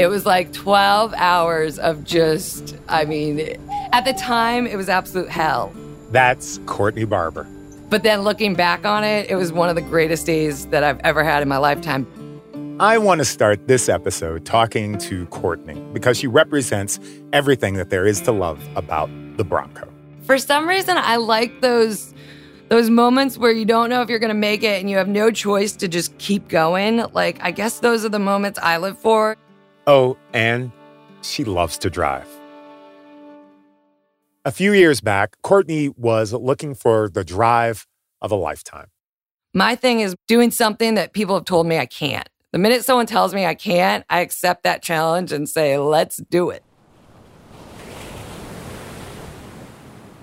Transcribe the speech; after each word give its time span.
It 0.00 0.08
was 0.08 0.24
like 0.24 0.50
12 0.54 1.12
hours 1.14 1.78
of 1.78 2.04
just, 2.04 2.74
I 2.88 3.04
mean, 3.04 3.38
at 3.92 4.06
the 4.06 4.14
time, 4.14 4.66
it 4.66 4.76
was 4.76 4.88
absolute 4.88 5.28
hell. 5.28 5.74
That's 6.10 6.58
Courtney 6.64 7.04
Barber. 7.04 7.46
But 7.90 8.02
then 8.02 8.22
looking 8.22 8.54
back 8.54 8.86
on 8.86 9.04
it, 9.04 9.28
it 9.28 9.36
was 9.36 9.52
one 9.52 9.68
of 9.68 9.74
the 9.74 9.82
greatest 9.82 10.24
days 10.24 10.64
that 10.68 10.82
I've 10.82 11.00
ever 11.00 11.22
had 11.22 11.42
in 11.42 11.50
my 11.50 11.58
lifetime. 11.58 12.06
I 12.80 12.96
want 12.96 13.18
to 13.18 13.26
start 13.26 13.68
this 13.68 13.90
episode 13.90 14.46
talking 14.46 14.96
to 15.00 15.26
Courtney 15.26 15.78
because 15.92 16.16
she 16.16 16.26
represents 16.26 16.98
everything 17.34 17.74
that 17.74 17.90
there 17.90 18.06
is 18.06 18.22
to 18.22 18.32
love 18.32 18.66
about 18.76 19.10
the 19.36 19.44
Bronco. 19.44 19.86
For 20.22 20.38
some 20.38 20.66
reason, 20.66 20.96
I 20.96 21.16
like 21.16 21.60
those 21.60 22.14
those 22.70 22.88
moments 22.88 23.36
where 23.36 23.52
you 23.52 23.66
don't 23.66 23.90
know 23.90 24.00
if 24.00 24.08
you're 24.08 24.18
going 24.18 24.28
to 24.28 24.34
make 24.34 24.62
it 24.62 24.80
and 24.80 24.88
you 24.88 24.96
have 24.96 25.08
no 25.08 25.30
choice 25.30 25.72
to 25.72 25.88
just 25.88 26.16
keep 26.16 26.48
going. 26.48 27.04
Like 27.12 27.38
I 27.42 27.50
guess 27.50 27.80
those 27.80 28.02
are 28.02 28.08
the 28.08 28.18
moments 28.18 28.58
I 28.62 28.78
live 28.78 28.96
for. 28.96 29.36
Oh, 29.86 30.16
and 30.32 30.72
she 31.22 31.44
loves 31.44 31.78
to 31.78 31.90
drive. 31.90 32.28
A 34.44 34.50
few 34.50 34.72
years 34.72 35.00
back, 35.00 35.36
Courtney 35.42 35.90
was 35.96 36.32
looking 36.32 36.74
for 36.74 37.08
the 37.08 37.24
drive 37.24 37.86
of 38.22 38.32
a 38.32 38.36
lifetime. 38.36 38.86
My 39.52 39.74
thing 39.74 40.00
is 40.00 40.14
doing 40.28 40.50
something 40.50 40.94
that 40.94 41.12
people 41.12 41.34
have 41.34 41.44
told 41.44 41.66
me 41.66 41.76
I 41.76 41.86
can't. 41.86 42.28
The 42.52 42.58
minute 42.58 42.84
someone 42.84 43.06
tells 43.06 43.34
me 43.34 43.44
I 43.44 43.54
can't, 43.54 44.04
I 44.08 44.20
accept 44.20 44.62
that 44.64 44.82
challenge 44.82 45.32
and 45.32 45.48
say, 45.48 45.76
let's 45.78 46.16
do 46.16 46.50
it. 46.50 46.64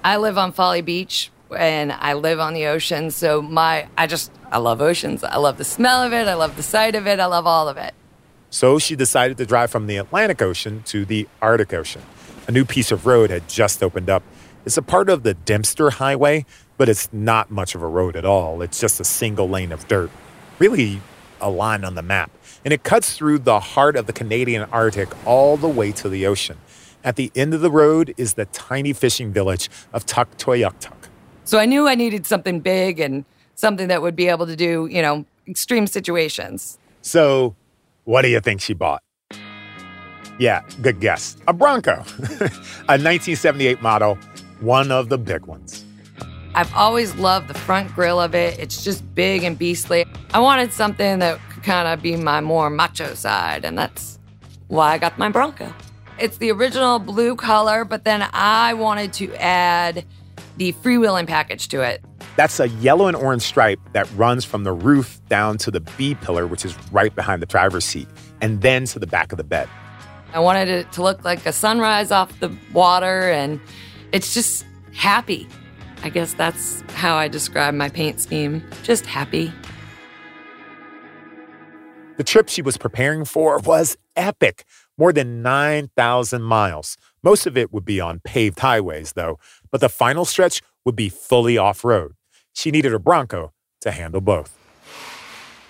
I 0.03 0.17
live 0.17 0.37
on 0.37 0.51
Folly 0.51 0.81
Beach 0.81 1.31
and 1.55 1.91
I 1.91 2.13
live 2.13 2.39
on 2.39 2.53
the 2.53 2.67
ocean. 2.67 3.11
So 3.11 3.41
my 3.41 3.87
I 3.97 4.07
just 4.07 4.31
I 4.51 4.57
love 4.57 4.81
oceans. 4.81 5.23
I 5.23 5.37
love 5.37 5.57
the 5.57 5.65
smell 5.65 6.01
of 6.01 6.13
it. 6.13 6.27
I 6.27 6.33
love 6.33 6.55
the 6.55 6.63
sight 6.63 6.95
of 6.95 7.07
it. 7.07 7.19
I 7.19 7.25
love 7.25 7.45
all 7.45 7.67
of 7.67 7.77
it. 7.77 7.93
So 8.49 8.79
she 8.79 8.95
decided 8.95 9.37
to 9.37 9.45
drive 9.45 9.71
from 9.71 9.87
the 9.87 9.97
Atlantic 9.97 10.41
Ocean 10.41 10.83
to 10.87 11.05
the 11.05 11.27
Arctic 11.41 11.73
Ocean. 11.73 12.01
A 12.47 12.51
new 12.51 12.63
piece 12.63 12.91
of 12.91 13.05
road 13.05 13.29
had 13.29 13.49
just 13.49 13.83
opened 13.83 14.09
up. 14.09 14.23
It's 14.65 14.77
a 14.77 14.81
part 14.81 15.09
of 15.09 15.23
the 15.23 15.33
Dempster 15.33 15.89
Highway, 15.91 16.45
but 16.77 16.89
it's 16.89 17.11
not 17.11 17.51
much 17.51 17.75
of 17.75 17.81
a 17.81 17.87
road 17.87 18.15
at 18.15 18.25
all. 18.25 18.61
It's 18.61 18.79
just 18.79 18.99
a 18.99 19.03
single 19.03 19.49
lane 19.49 19.71
of 19.71 19.87
dirt, 19.87 20.09
really 20.59 21.01
a 21.41 21.49
line 21.49 21.83
on 21.83 21.95
the 21.95 22.01
map. 22.01 22.31
And 22.63 22.73
it 22.73 22.83
cuts 22.83 23.13
through 23.13 23.39
the 23.39 23.59
heart 23.59 23.95
of 23.95 24.07
the 24.07 24.13
Canadian 24.13 24.63
Arctic 24.71 25.09
all 25.25 25.57
the 25.57 25.67
way 25.67 25.91
to 25.93 26.09
the 26.09 26.25
ocean. 26.25 26.57
At 27.03 27.15
the 27.15 27.31
end 27.35 27.53
of 27.53 27.61
the 27.61 27.71
road 27.71 28.13
is 28.17 28.33
the 28.33 28.45
tiny 28.45 28.93
fishing 28.93 29.31
village 29.31 29.69
of 29.93 30.05
Tuktoyaktuk. 30.05 30.93
So 31.43 31.59
I 31.59 31.65
knew 31.65 31.87
I 31.87 31.95
needed 31.95 32.25
something 32.25 32.59
big 32.59 32.99
and 32.99 33.23
something 33.55 33.87
that 33.87 34.01
would 34.01 34.15
be 34.15 34.27
able 34.27 34.45
to 34.47 34.55
do, 34.55 34.87
you 34.91 35.01
know, 35.01 35.25
extreme 35.47 35.87
situations. 35.87 36.77
So, 37.01 37.55
what 38.07 38.21
do 38.21 38.29
you 38.29 38.39
think 38.39 38.61
she 38.61 38.73
bought? 38.73 39.03
Yeah, 40.39 40.61
good 40.81 41.01
guess. 41.01 41.35
A 41.45 41.51
Bronco, 41.51 41.91
a 42.87 42.95
1978 42.95 43.81
model, 43.81 44.17
one 44.61 44.93
of 44.93 45.09
the 45.09 45.17
big 45.17 45.45
ones. 45.45 45.83
I've 46.55 46.73
always 46.73 47.13
loved 47.15 47.49
the 47.49 47.53
front 47.53 47.93
grill 47.93 48.21
of 48.21 48.33
it. 48.33 48.57
It's 48.59 48.81
just 48.81 49.03
big 49.13 49.43
and 49.43 49.59
beastly. 49.59 50.05
I 50.33 50.39
wanted 50.39 50.71
something 50.71 51.19
that 51.19 51.37
could 51.49 51.63
kind 51.63 51.87
of 51.89 52.01
be 52.01 52.15
my 52.15 52.39
more 52.39 52.69
macho 52.69 53.13
side, 53.13 53.65
and 53.65 53.77
that's 53.77 54.19
why 54.69 54.93
I 54.93 54.97
got 54.99 55.17
my 55.17 55.27
Bronco. 55.27 55.73
It's 56.17 56.37
the 56.37 56.49
original 56.51 56.99
blue 56.99 57.35
color, 57.35 57.83
but 57.83 58.05
then 58.05 58.25
I 58.31 58.73
wanted 58.73 59.11
to 59.13 59.35
add 59.35 60.05
the 60.55 60.71
freewheeling 60.71 61.27
package 61.27 61.67
to 61.69 61.81
it. 61.81 62.01
That's 62.37 62.59
a 62.59 62.69
yellow 62.69 63.07
and 63.07 63.17
orange 63.17 63.41
stripe 63.41 63.79
that 63.93 64.07
runs 64.15 64.45
from 64.45 64.63
the 64.63 64.71
roof 64.71 65.19
down 65.27 65.57
to 65.57 65.71
the 65.71 65.79
B 65.79 66.13
pillar, 66.13 66.45
which 66.45 66.63
is 66.63 66.77
right 66.91 67.13
behind 67.13 67.41
the 67.41 67.47
driver's 67.47 67.83
seat, 67.83 68.07
and 68.41 68.61
then 68.61 68.85
to 68.85 68.99
the 68.99 69.07
back 69.07 69.31
of 69.31 69.37
the 69.37 69.43
bed. 69.43 69.67
I 70.33 70.39
wanted 70.39 70.69
it 70.69 70.91
to 70.91 71.01
look 71.01 71.25
like 71.25 71.43
a 71.47 71.51
sunrise 71.51 72.11
off 72.11 72.39
the 72.39 72.55
water, 72.73 73.31
and 73.31 73.59
it's 74.11 74.35
just 74.35 74.65
happy. 74.93 75.47
I 76.03 76.09
guess 76.09 76.35
that's 76.35 76.81
how 76.93 77.15
I 77.15 77.27
describe 77.27 77.73
my 77.73 77.89
paint 77.89 78.21
scheme. 78.21 78.63
Just 78.83 79.07
happy. 79.07 79.51
The 82.17 82.23
trip 82.23 82.49
she 82.49 82.61
was 82.61 82.77
preparing 82.77 83.25
for 83.25 83.57
was 83.59 83.97
epic 84.15 84.63
more 84.95 85.11
than 85.11 85.41
9,000 85.41 86.43
miles. 86.43 86.97
Most 87.23 87.47
of 87.47 87.57
it 87.57 87.73
would 87.73 87.85
be 87.85 87.99
on 87.99 88.19
paved 88.19 88.59
highways, 88.59 89.13
though, 89.13 89.39
but 89.71 89.81
the 89.81 89.89
final 89.89 90.23
stretch 90.23 90.61
would 90.85 90.95
be 90.95 91.09
fully 91.09 91.57
off 91.57 91.83
road. 91.83 92.13
She 92.57 92.71
needed 92.71 92.91
a 92.91 92.97
Bronco 92.97 93.53
to 93.81 93.91
handle 93.91 94.19
both. 94.19 94.57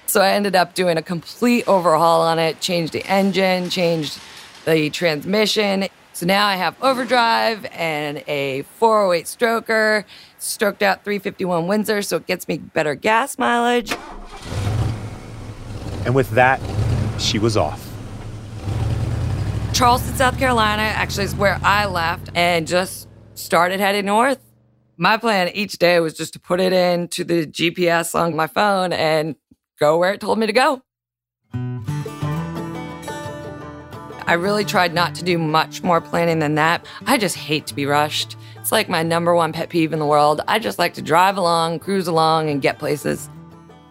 So 0.06 0.22
I 0.22 0.30
ended 0.30 0.56
up 0.56 0.74
doing 0.74 0.96
a 0.96 1.02
complete 1.02 1.68
overhaul 1.68 2.22
on 2.22 2.40
it, 2.40 2.62
changed 2.62 2.94
the 2.94 3.06
engine, 3.06 3.70
changed 3.70 4.22
the 4.64 4.90
transmission. 4.90 5.90
So 6.14 6.26
now 6.26 6.48
I 6.48 6.56
have 6.56 6.82
overdrive 6.82 7.66
and 7.74 8.24
a 8.30 8.62
408 8.80 9.26
stroker, 9.26 10.06
stroked 10.38 10.82
out 10.82 11.04
351 11.04 11.68
Windsor, 11.68 12.02
so 12.04 12.16
it 12.16 12.26
gets 12.26 12.48
me 12.48 12.58
better 12.58 12.96
gas 12.96 13.38
mileage. 13.38 13.94
And 16.06 16.16
with 16.16 16.30
that, 16.32 16.62
she 17.20 17.38
was 17.38 17.58
off. 17.58 17.86
Charleston, 19.74 20.16
South 20.16 20.40
Carolina 20.40 20.84
actually 20.84 21.26
is 21.26 21.36
where 21.36 21.60
I 21.64 21.86
left 21.86 22.30
and 22.34 22.66
just 22.66 23.10
started 23.34 23.82
heading 23.82 24.06
north. 24.06 24.40
My 25.00 25.16
plan 25.18 25.50
each 25.50 25.78
day 25.78 26.00
was 26.00 26.16
just 26.16 26.34
to 26.34 26.40
put 26.40 26.60
it 26.60 26.74
into 26.74 27.24
the 27.24 27.46
GPS 27.46 28.16
on 28.16 28.36
my 28.36 28.48
phone 28.48 28.92
and 28.92 29.36
go 29.80 29.96
where 30.00 30.12
it 30.12 30.20
told 30.20 30.40
me 30.40 30.48
to 30.48 30.54
go. 30.54 30.82
I 34.26 34.34
really 34.34 34.66
tried 34.66 34.96
not 34.96 35.14
to 35.16 35.24
do 35.24 35.38
much 35.38 35.84
more 35.84 36.02
planning 36.02 36.40
than 36.40 36.56
that. 36.56 36.84
I 37.06 37.20
just 37.20 37.36
hate 37.36 37.68
to 37.68 37.76
be 37.76 37.86
rushed. 37.86 38.36
It's 38.56 38.72
like 38.72 38.90
my 38.90 39.04
number 39.04 39.36
one 39.36 39.54
pet 39.54 39.70
peeve 39.70 39.94
in 39.94 40.00
the 40.00 40.06
world. 40.08 40.42
I 40.48 40.58
just 40.58 40.80
like 40.80 40.96
to 40.96 41.04
drive 41.04 41.38
along, 41.38 41.78
cruise 41.80 42.08
along, 42.08 42.50
and 42.50 42.60
get 42.60 42.80
places. 42.80 43.30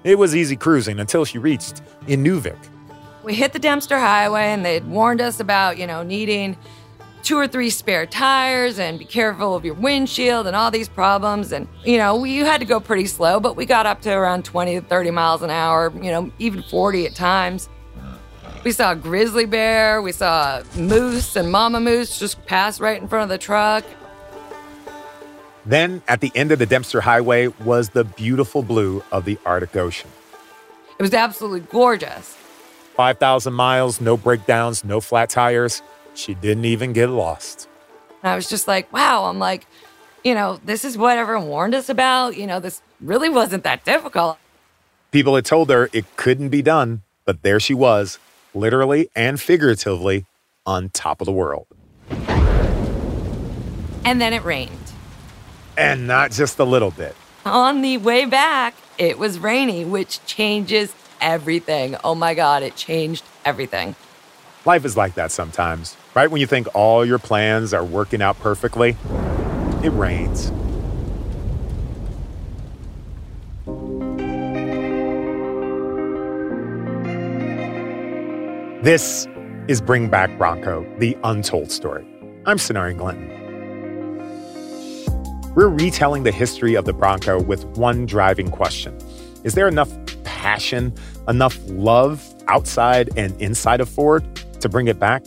It 0.02 0.18
was 0.18 0.34
easy 0.34 0.56
cruising 0.56 0.98
until 0.98 1.24
she 1.24 1.38
reached 1.38 1.82
Inuvik. 2.08 2.58
We 3.22 3.34
hit 3.34 3.52
the 3.52 3.60
Dempster 3.60 3.98
Highway, 3.98 4.46
and 4.46 4.66
they'd 4.66 4.84
warned 4.84 5.20
us 5.20 5.38
about, 5.38 5.78
you 5.78 5.86
know, 5.86 6.02
needing 6.02 6.56
two 7.26 7.36
or 7.36 7.48
three 7.48 7.70
spare 7.70 8.06
tires 8.06 8.78
and 8.78 9.00
be 9.00 9.04
careful 9.04 9.56
of 9.56 9.64
your 9.64 9.74
windshield 9.74 10.46
and 10.46 10.54
all 10.54 10.70
these 10.70 10.88
problems. 10.88 11.50
And, 11.50 11.66
you 11.84 11.98
know, 11.98 12.14
we 12.14 12.36
had 12.36 12.60
to 12.60 12.64
go 12.64 12.78
pretty 12.78 13.06
slow, 13.06 13.40
but 13.40 13.56
we 13.56 13.66
got 13.66 13.84
up 13.84 14.00
to 14.02 14.12
around 14.12 14.44
20 14.44 14.76
to 14.76 14.80
30 14.80 15.10
miles 15.10 15.42
an 15.42 15.50
hour, 15.50 15.92
you 15.96 16.12
know, 16.12 16.30
even 16.38 16.62
40 16.62 17.04
at 17.06 17.16
times. 17.16 17.68
We 18.62 18.70
saw 18.70 18.92
a 18.92 18.96
grizzly 18.96 19.44
bear, 19.44 20.00
we 20.02 20.12
saw 20.12 20.62
moose 20.76 21.34
and 21.34 21.50
mama 21.50 21.80
moose 21.80 22.16
just 22.16 22.46
pass 22.46 22.78
right 22.78 23.00
in 23.00 23.08
front 23.08 23.24
of 23.24 23.28
the 23.28 23.38
truck. 23.38 23.84
Then, 25.64 26.02
at 26.06 26.20
the 26.20 26.30
end 26.36 26.52
of 26.52 26.60
the 26.60 26.66
Dempster 26.66 27.00
Highway, 27.00 27.48
was 27.48 27.88
the 27.88 28.04
beautiful 28.04 28.62
blue 28.62 29.02
of 29.10 29.24
the 29.24 29.36
Arctic 29.44 29.74
Ocean. 29.74 30.10
It 30.96 31.02
was 31.02 31.12
absolutely 31.12 31.60
gorgeous. 31.60 32.36
5,000 32.94 33.52
miles, 33.52 34.00
no 34.00 34.16
breakdowns, 34.16 34.84
no 34.84 35.00
flat 35.00 35.28
tires. 35.28 35.82
She 36.16 36.34
didn't 36.34 36.64
even 36.64 36.92
get 36.92 37.10
lost. 37.10 37.68
And 38.22 38.32
I 38.32 38.36
was 38.36 38.48
just 38.48 38.66
like, 38.66 38.90
wow, 38.92 39.26
I'm 39.26 39.38
like, 39.38 39.66
you 40.24 40.34
know, 40.34 40.58
this 40.64 40.84
is 40.84 40.96
what 40.96 41.18
everyone 41.18 41.46
warned 41.46 41.74
us 41.74 41.88
about. 41.88 42.36
You 42.36 42.46
know, 42.46 42.58
this 42.58 42.80
really 43.00 43.28
wasn't 43.28 43.64
that 43.64 43.84
difficult. 43.84 44.38
People 45.10 45.34
had 45.34 45.44
told 45.44 45.70
her 45.70 45.90
it 45.92 46.16
couldn't 46.16 46.48
be 46.48 46.62
done, 46.62 47.02
but 47.24 47.42
there 47.42 47.60
she 47.60 47.74
was, 47.74 48.18
literally 48.54 49.10
and 49.14 49.40
figuratively, 49.40 50.24
on 50.64 50.88
top 50.88 51.20
of 51.20 51.26
the 51.26 51.32
world. 51.32 51.66
And 54.04 54.20
then 54.20 54.32
it 54.32 54.42
rained. 54.44 54.72
And 55.76 56.06
not 56.06 56.30
just 56.30 56.58
a 56.58 56.64
little 56.64 56.90
bit. 56.90 57.14
On 57.44 57.82
the 57.82 57.98
way 57.98 58.24
back, 58.24 58.74
it 58.98 59.18
was 59.18 59.38
rainy, 59.38 59.84
which 59.84 60.24
changes 60.24 60.94
everything. 61.20 61.96
Oh 62.02 62.14
my 62.14 62.34
God, 62.34 62.62
it 62.62 62.74
changed 62.74 63.24
everything. 63.44 63.94
Life 64.66 64.84
is 64.84 64.96
like 64.96 65.14
that 65.14 65.30
sometimes. 65.30 65.96
Right 66.16 66.28
when 66.28 66.40
you 66.40 66.46
think 66.48 66.66
all 66.74 67.06
your 67.06 67.20
plans 67.20 67.72
are 67.72 67.84
working 67.84 68.20
out 68.20 68.36
perfectly, 68.40 68.96
it 69.84 69.90
rains. 69.90 70.50
This 78.82 79.28
is 79.68 79.80
Bring 79.80 80.08
Back 80.08 80.36
Bronco, 80.36 80.84
the 80.98 81.16
untold 81.22 81.70
story. 81.70 82.04
I'm 82.44 82.56
Sonari 82.56 82.96
Glinton. 82.96 83.30
We're 85.54 85.68
retelling 85.68 86.24
the 86.24 86.32
history 86.32 86.74
of 86.74 86.86
the 86.86 86.92
Bronco 86.92 87.40
with 87.40 87.64
one 87.76 88.04
driving 88.04 88.50
question 88.50 88.98
Is 89.44 89.54
there 89.54 89.68
enough 89.68 89.92
passion, 90.24 90.92
enough 91.28 91.56
love 91.66 92.34
outside 92.48 93.16
and 93.16 93.40
inside 93.40 93.80
of 93.80 93.88
Ford 93.88 94.35
to 94.60 94.68
bring 94.68 94.88
it 94.88 94.98
back? 94.98 95.24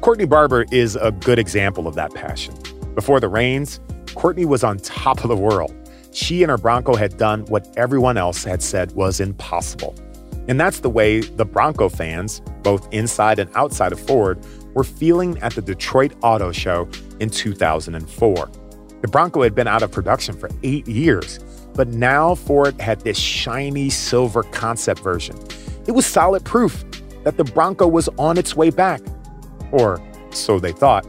Courtney 0.00 0.26
Barber 0.26 0.66
is 0.70 0.96
a 0.96 1.10
good 1.10 1.38
example 1.38 1.88
of 1.88 1.94
that 1.94 2.14
passion. 2.14 2.54
Before 2.94 3.20
the 3.20 3.28
rains, 3.28 3.80
Courtney 4.14 4.44
was 4.44 4.62
on 4.62 4.78
top 4.78 5.22
of 5.24 5.28
the 5.28 5.36
world. 5.36 5.74
She 6.12 6.42
and 6.42 6.50
her 6.50 6.56
Bronco 6.56 6.94
had 6.94 7.18
done 7.18 7.44
what 7.46 7.72
everyone 7.76 8.16
else 8.16 8.44
had 8.44 8.62
said 8.62 8.92
was 8.92 9.20
impossible. 9.20 9.94
And 10.48 10.60
that's 10.60 10.80
the 10.80 10.90
way 10.90 11.20
the 11.20 11.44
Bronco 11.44 11.88
fans, 11.88 12.40
both 12.62 12.88
inside 12.92 13.38
and 13.38 13.50
outside 13.54 13.92
of 13.92 14.00
Ford, 14.00 14.38
were 14.74 14.84
feeling 14.84 15.38
at 15.38 15.54
the 15.54 15.62
Detroit 15.62 16.12
Auto 16.22 16.52
Show 16.52 16.88
in 17.20 17.30
2004. 17.30 18.50
The 19.02 19.08
Bronco 19.08 19.42
had 19.42 19.54
been 19.54 19.66
out 19.66 19.82
of 19.82 19.90
production 19.90 20.38
for 20.38 20.48
eight 20.62 20.86
years, 20.86 21.38
but 21.74 21.88
now 21.88 22.34
Ford 22.34 22.80
had 22.80 23.00
this 23.00 23.18
shiny 23.18 23.90
silver 23.90 24.42
concept 24.44 25.00
version. 25.00 25.36
It 25.86 25.92
was 25.92 26.06
solid 26.06 26.44
proof 26.44 26.84
that 27.26 27.36
the 27.36 27.42
Bronco 27.42 27.88
was 27.88 28.08
on 28.18 28.38
its 28.38 28.54
way 28.54 28.70
back. 28.70 29.00
Or 29.72 30.00
so 30.30 30.60
they 30.60 30.70
thought. 30.70 31.04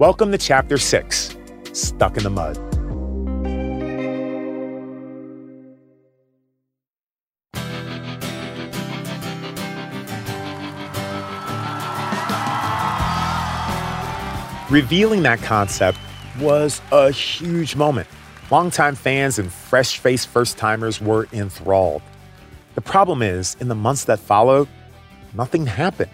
Welcome 0.00 0.32
to 0.32 0.38
Chapter 0.38 0.78
6 0.78 1.36
Stuck 1.72 2.16
in 2.16 2.24
the 2.24 2.30
Mud. 2.30 2.58
Revealing 14.68 15.22
that 15.22 15.38
concept 15.40 15.98
was 16.40 16.82
a 16.90 17.12
huge 17.12 17.76
moment. 17.76 18.08
Longtime 18.50 18.96
fans 18.96 19.38
and 19.38 19.52
fresh 19.52 19.98
faced 19.98 20.26
first 20.26 20.58
timers 20.58 21.00
were 21.00 21.28
enthralled. 21.32 22.02
The 22.74 22.80
problem 22.80 23.22
is, 23.22 23.56
in 23.60 23.68
the 23.68 23.76
months 23.76 24.04
that 24.06 24.18
followed, 24.18 24.66
nothing 25.34 25.66
happened. 25.66 26.10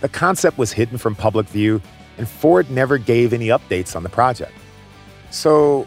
The 0.00 0.08
concept 0.08 0.58
was 0.58 0.72
hidden 0.72 0.98
from 0.98 1.14
public 1.14 1.46
view, 1.48 1.80
and 2.18 2.28
Ford 2.28 2.70
never 2.70 2.98
gave 2.98 3.32
any 3.32 3.48
updates 3.48 3.96
on 3.96 4.02
the 4.02 4.08
project. 4.08 4.52
So, 5.30 5.86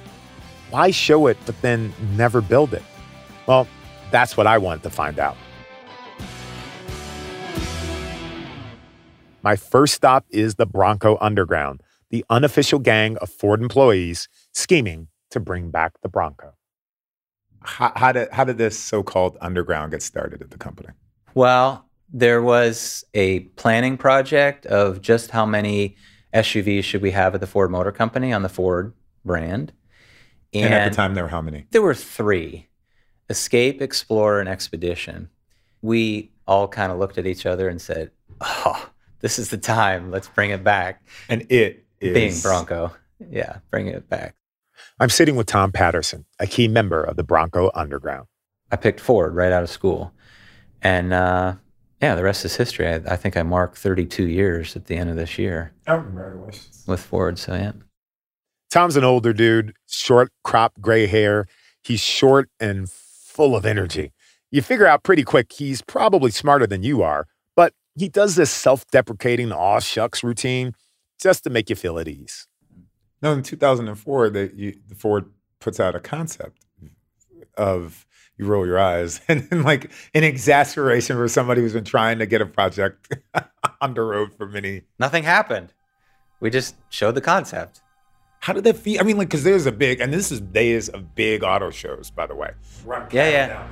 why 0.69 0.91
show 0.91 1.27
it 1.27 1.37
but 1.45 1.59
then 1.61 1.93
never 2.15 2.41
build 2.41 2.73
it? 2.73 2.83
Well, 3.47 3.67
that's 4.11 4.37
what 4.37 4.47
I 4.47 4.57
wanted 4.57 4.83
to 4.83 4.89
find 4.89 5.19
out. 5.19 5.37
My 9.41 9.55
first 9.55 9.93
stop 9.93 10.25
is 10.29 10.55
the 10.55 10.65
Bronco 10.65 11.17
Underground 11.21 11.81
the 12.09 12.25
unofficial 12.29 12.79
gang 12.79 13.17
of 13.17 13.29
Ford 13.29 13.61
employees 13.61 14.27
scheming 14.53 15.07
to 15.31 15.39
bring 15.39 15.69
back 15.69 15.93
the 16.01 16.09
Bronco. 16.09 16.53
How, 17.61 17.91
how, 17.95 18.11
did, 18.11 18.29
how 18.31 18.43
did 18.43 18.57
this 18.57 18.77
so 18.77 19.03
called 19.03 19.37
underground 19.41 19.91
get 19.91 20.01
started 20.01 20.41
at 20.41 20.49
the 20.49 20.57
company? 20.57 20.89
Well, 21.35 21.85
there 22.11 22.41
was 22.41 23.03
a 23.13 23.41
planning 23.41 23.97
project 23.97 24.65
of 24.65 25.01
just 25.01 25.31
how 25.31 25.45
many 25.45 25.95
SUVs 26.33 26.83
should 26.83 27.01
we 27.01 27.11
have 27.11 27.35
at 27.35 27.41
the 27.41 27.47
Ford 27.47 27.71
Motor 27.71 27.91
Company 27.91 28.33
on 28.33 28.41
the 28.41 28.49
Ford 28.49 28.93
brand. 29.25 29.71
And, 30.53 30.65
and 30.65 30.73
at 30.73 30.89
the 30.89 30.95
time, 30.95 31.13
there 31.13 31.23
were 31.23 31.29
how 31.29 31.41
many? 31.41 31.65
There 31.71 31.81
were 31.81 31.93
three 31.93 32.67
Escape, 33.29 33.81
Explorer, 33.81 34.39
and 34.39 34.49
Expedition. 34.49 35.29
We 35.81 36.31
all 36.47 36.67
kind 36.67 36.91
of 36.91 36.97
looked 36.97 37.17
at 37.17 37.27
each 37.27 37.45
other 37.45 37.69
and 37.69 37.79
said, 37.79 38.11
Oh, 38.41 38.89
this 39.19 39.37
is 39.37 39.49
the 39.49 39.57
time. 39.57 40.11
Let's 40.11 40.27
bring 40.27 40.49
it 40.49 40.63
back. 40.63 41.03
And 41.27 41.45
it 41.49 41.85
is 41.99 42.13
being 42.13 42.41
Bronco. 42.41 42.91
Yeah, 43.29 43.57
bringing 43.69 43.93
it 43.93 44.09
back. 44.09 44.35
I'm 44.99 45.09
sitting 45.09 45.35
with 45.35 45.47
Tom 45.47 45.71
Patterson, 45.71 46.25
a 46.39 46.47
key 46.47 46.67
member 46.67 47.03
of 47.03 47.17
the 47.17 47.23
Bronco 47.23 47.69
Underground. 47.75 48.27
I 48.71 48.75
picked 48.77 48.99
Ford 48.99 49.35
right 49.35 49.51
out 49.51 49.63
of 49.63 49.69
school. 49.69 50.13
And 50.81 51.13
uh, 51.13 51.55
yeah, 52.01 52.15
the 52.15 52.23
rest 52.23 52.45
is 52.45 52.55
history. 52.55 52.87
I, 52.87 52.95
I, 52.95 53.15
think 53.15 53.35
I 53.35 53.43
mark 53.43 53.75
32 53.75 54.27
years 54.27 54.75
at 54.75 54.85
the 54.85 54.95
end 54.95 55.09
of 55.09 55.15
this 55.15 55.37
year. 55.37 55.73
Oh, 55.87 56.01
congratulations. 56.01 56.83
With 56.87 57.01
Ford, 57.01 57.37
so 57.37 57.55
yeah. 57.55 57.73
Tom's 58.69 58.95
an 58.95 59.03
older 59.03 59.33
dude, 59.33 59.73
short 59.87 60.31
crop 60.43 60.73
gray 60.79 61.07
hair. 61.07 61.47
He's 61.81 62.01
short 62.01 62.49
and 62.59 62.89
full 62.89 63.55
of 63.55 63.65
energy. 63.65 64.13
You 64.51 64.61
figure 64.61 64.87
out 64.87 65.03
pretty 65.03 65.23
quick 65.23 65.51
he's 65.51 65.81
probably 65.81 66.31
smarter 66.31 66.67
than 66.67 66.83
you 66.83 67.01
are, 67.01 67.27
but 67.55 67.73
he 67.95 68.09
does 68.09 68.35
this 68.35 68.51
self 68.51 68.85
deprecating 68.87 69.51
aw 69.51 69.79
shucks 69.79 70.23
routine 70.23 70.73
just 71.19 71.43
to 71.43 71.49
make 71.49 71.69
you 71.69 71.75
feel 71.75 71.99
at 71.99 72.07
ease. 72.07 72.47
No, 73.21 73.33
in 73.33 73.43
2004, 73.43 74.29
the, 74.29 74.51
you, 74.55 74.75
the 74.87 74.95
Ford 74.95 75.29
puts 75.59 75.79
out 75.79 75.95
a 75.95 75.99
concept 75.99 76.65
of 77.59 78.07
you 78.37 78.45
roll 78.45 78.65
your 78.65 78.79
eyes 78.79 79.21
and, 79.27 79.47
and 79.51 79.63
like 79.63 79.91
an 80.15 80.23
exasperation 80.23 81.17
for 81.17 81.27
somebody 81.27 81.61
who's 81.61 81.73
been 81.73 81.83
trying 81.83 82.19
to 82.19 82.25
get 82.25 82.41
a 82.41 82.45
project 82.45 83.15
on 83.81 83.93
the 83.93 84.01
road 84.01 84.33
for 84.33 84.47
many. 84.47 84.83
Nothing 84.97 85.23
happened. 85.23 85.73
We 86.39 86.49
just 86.49 86.75
showed 86.89 87.15
the 87.15 87.21
concept. 87.21 87.81
How 88.39 88.53
did 88.53 88.63
that 88.63 88.77
feel? 88.77 89.01
I 89.01 89.03
mean, 89.03 89.17
like, 89.17 89.27
because 89.27 89.43
there's 89.43 89.65
a 89.65 89.71
big, 89.71 89.99
and 89.99 90.13
this 90.13 90.31
is 90.31 90.39
days 90.39 90.87
of 90.87 91.13
big 91.13 91.43
auto 91.43 91.69
shows, 91.69 92.09
by 92.09 92.25
the 92.25 92.35
way. 92.35 92.51
Yeah, 93.11 93.29
yeah. 93.29 93.67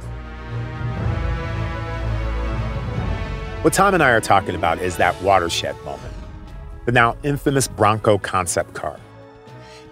What 3.61 3.71
Tom 3.71 3.93
and 3.93 4.03
I 4.03 4.09
are 4.09 4.19
talking 4.19 4.55
about 4.55 4.79
is 4.79 4.97
that 4.97 5.19
watershed 5.21 5.75
moment 5.85 6.13
the 6.87 6.91
now 6.93 7.17
infamous 7.21 7.67
Bronco 7.67 8.17
concept 8.17 8.73
car. 8.73 8.97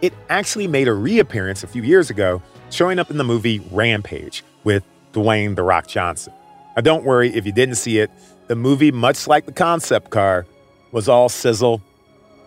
It 0.02 0.14
actually 0.30 0.66
made 0.66 0.88
a 0.88 0.94
reappearance 0.94 1.62
a 1.62 1.68
few 1.68 1.84
years 1.84 2.10
ago, 2.10 2.42
showing 2.76 3.00
up 3.00 3.10
in 3.10 3.16
the 3.18 3.24
movie 3.24 3.60
Rampage 3.72 4.44
with 4.66 4.84
Dwayne 5.14 5.56
The 5.56 5.64
Rock 5.64 5.88
Johnson. 5.88 6.34
Now, 6.76 6.82
don't 6.82 7.06
worry 7.06 7.34
if 7.34 7.46
you 7.46 7.54
didn't 7.54 7.76
see 7.76 8.00
it, 8.00 8.12
the 8.48 8.56
movie, 8.56 8.92
much 8.92 9.28
like 9.28 9.46
the 9.46 9.54
concept 9.54 10.12
car, 10.12 10.46
was 10.92 11.08
all 11.08 11.30
sizzle, 11.30 11.82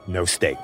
no 0.06 0.26
steak. 0.26 0.58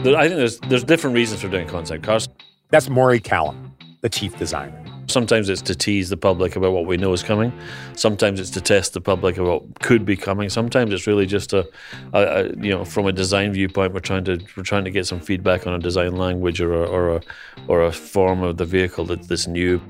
I 0.00 0.28
think 0.28 0.36
there's 0.36 0.58
there's 0.60 0.84
different 0.84 1.14
reasons 1.14 1.42
for 1.42 1.48
doing 1.48 1.68
concept 1.68 2.02
cars. 2.04 2.28
That's 2.70 2.88
Moray 2.88 3.18
Callum, 3.18 3.76
the 4.00 4.08
chief 4.08 4.38
designer. 4.38 4.87
Sometimes 5.08 5.48
it's 5.48 5.62
to 5.62 5.74
tease 5.74 6.10
the 6.10 6.18
public 6.18 6.54
about 6.54 6.72
what 6.72 6.84
we 6.84 6.98
know 6.98 7.14
is 7.14 7.22
coming. 7.22 7.50
Sometimes 7.94 8.38
it's 8.40 8.50
to 8.50 8.60
test 8.60 8.92
the 8.92 9.00
public 9.00 9.38
about 9.38 9.64
what 9.64 9.80
could 9.80 10.04
be 10.04 10.16
coming. 10.16 10.50
Sometimes 10.50 10.92
it's 10.92 11.06
really 11.06 11.24
just 11.24 11.54
a, 11.54 11.66
a, 12.12 12.20
a, 12.20 12.42
you 12.56 12.70
know, 12.70 12.84
from 12.84 13.06
a 13.06 13.12
design 13.12 13.52
viewpoint, 13.54 13.94
we're 13.94 14.00
trying 14.00 14.24
to 14.24 14.38
we're 14.54 14.62
trying 14.62 14.84
to 14.84 14.90
get 14.90 15.06
some 15.06 15.18
feedback 15.18 15.66
on 15.66 15.72
a 15.72 15.78
design 15.78 16.16
language 16.16 16.60
or 16.60 16.74
a, 16.74 16.86
or 16.86 17.16
a 17.16 17.20
or 17.68 17.82
a 17.84 17.92
form 17.92 18.42
of 18.42 18.58
the 18.58 18.66
vehicle 18.66 19.06
that, 19.06 19.22
that's 19.28 19.46
new. 19.46 19.80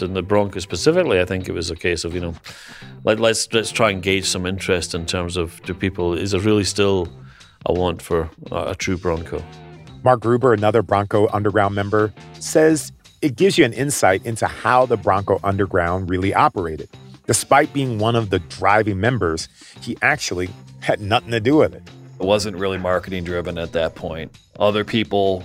In 0.00 0.14
the 0.14 0.22
Bronco 0.22 0.60
specifically, 0.60 1.20
I 1.20 1.24
think 1.24 1.48
it 1.48 1.52
was 1.52 1.70
a 1.70 1.74
case 1.74 2.04
of 2.04 2.14
you 2.14 2.20
know, 2.20 2.34
let, 3.02 3.18
let's 3.18 3.52
let's 3.52 3.72
try 3.72 3.90
and 3.90 4.00
gauge 4.00 4.26
some 4.26 4.46
interest 4.46 4.94
in 4.94 5.06
terms 5.06 5.36
of 5.36 5.60
do 5.62 5.74
people 5.74 6.14
is 6.14 6.30
there 6.30 6.40
really 6.40 6.62
still 6.62 7.08
a 7.66 7.72
want 7.72 8.00
for 8.00 8.30
a, 8.52 8.56
a 8.70 8.74
true 8.74 8.96
Bronco. 8.96 9.42
Mark 10.04 10.20
Grueber, 10.20 10.54
another 10.56 10.82
Bronco 10.82 11.26
Underground 11.32 11.74
member, 11.74 12.12
says 12.38 12.92
it 13.20 13.36
gives 13.36 13.58
you 13.58 13.64
an 13.64 13.72
insight 13.72 14.24
into 14.24 14.46
how 14.46 14.86
the 14.86 14.96
Bronco 14.96 15.40
Underground 15.42 16.08
really 16.08 16.34
operated. 16.34 16.88
Despite 17.26 17.72
being 17.72 17.98
one 17.98 18.16
of 18.16 18.30
the 18.30 18.38
driving 18.38 19.00
members, 19.00 19.48
he 19.80 19.96
actually 20.02 20.48
had 20.80 21.00
nothing 21.00 21.30
to 21.32 21.40
do 21.40 21.56
with 21.56 21.74
it. 21.74 21.82
It 22.20 22.24
wasn't 22.24 22.56
really 22.56 22.78
marketing 22.78 23.24
driven 23.24 23.58
at 23.58 23.72
that 23.72 23.94
point. 23.94 24.36
Other 24.58 24.84
people, 24.84 25.44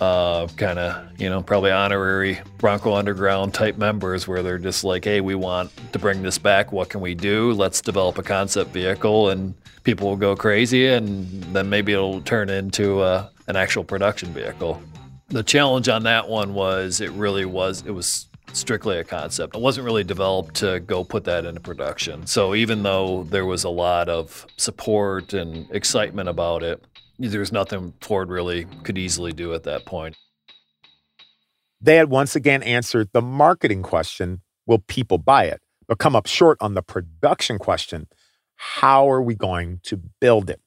uh, 0.00 0.48
kind 0.56 0.78
of, 0.78 1.20
you 1.20 1.30
know, 1.30 1.40
probably 1.40 1.70
honorary 1.70 2.40
Bronco 2.58 2.94
Underground 2.94 3.54
type 3.54 3.78
members 3.78 4.28
where 4.28 4.42
they're 4.42 4.58
just 4.58 4.84
like, 4.84 5.04
hey, 5.04 5.20
we 5.20 5.34
want 5.34 5.70
to 5.92 5.98
bring 5.98 6.22
this 6.22 6.36
back. 6.36 6.72
What 6.72 6.90
can 6.90 7.00
we 7.00 7.14
do? 7.14 7.52
Let's 7.52 7.80
develop 7.80 8.18
a 8.18 8.22
concept 8.22 8.70
vehicle 8.70 9.30
and 9.30 9.54
people 9.82 10.10
will 10.10 10.16
go 10.16 10.36
crazy 10.36 10.88
and 10.88 11.26
then 11.54 11.70
maybe 11.70 11.92
it'll 11.92 12.20
turn 12.20 12.50
into 12.50 13.00
uh, 13.00 13.28
an 13.46 13.56
actual 13.56 13.82
production 13.82 14.30
vehicle 14.34 14.82
the 15.30 15.42
challenge 15.42 15.88
on 15.88 16.02
that 16.02 16.28
one 16.28 16.54
was 16.54 17.00
it 17.00 17.10
really 17.12 17.44
was 17.44 17.84
it 17.86 17.92
was 17.92 18.26
strictly 18.52 18.98
a 18.98 19.04
concept. 19.04 19.54
It 19.54 19.62
wasn't 19.62 19.84
really 19.84 20.02
developed 20.02 20.56
to 20.56 20.80
go 20.80 21.04
put 21.04 21.24
that 21.24 21.44
into 21.44 21.60
production. 21.60 22.26
So 22.26 22.54
even 22.54 22.82
though 22.82 23.22
there 23.24 23.46
was 23.46 23.62
a 23.62 23.68
lot 23.68 24.08
of 24.08 24.46
support 24.56 25.32
and 25.32 25.70
excitement 25.70 26.28
about 26.28 26.64
it, 26.64 26.84
there's 27.18 27.52
nothing 27.52 27.94
Ford 28.00 28.28
really 28.28 28.64
could 28.82 28.98
easily 28.98 29.32
do 29.32 29.54
at 29.54 29.62
that 29.64 29.84
point. 29.84 30.16
They 31.80 31.96
had 31.96 32.10
once 32.10 32.34
again 32.34 32.62
answered 32.62 33.10
the 33.12 33.22
marketing 33.22 33.82
question, 33.82 34.42
will 34.66 34.80
people 34.80 35.18
buy 35.18 35.44
it? 35.44 35.60
But 35.86 35.98
come 35.98 36.16
up 36.16 36.26
short 36.26 36.58
on 36.60 36.74
the 36.74 36.82
production 36.82 37.58
question, 37.58 38.08
how 38.56 39.10
are 39.10 39.22
we 39.22 39.34
going 39.34 39.80
to 39.84 40.00
build 40.20 40.50
it? 40.50 40.60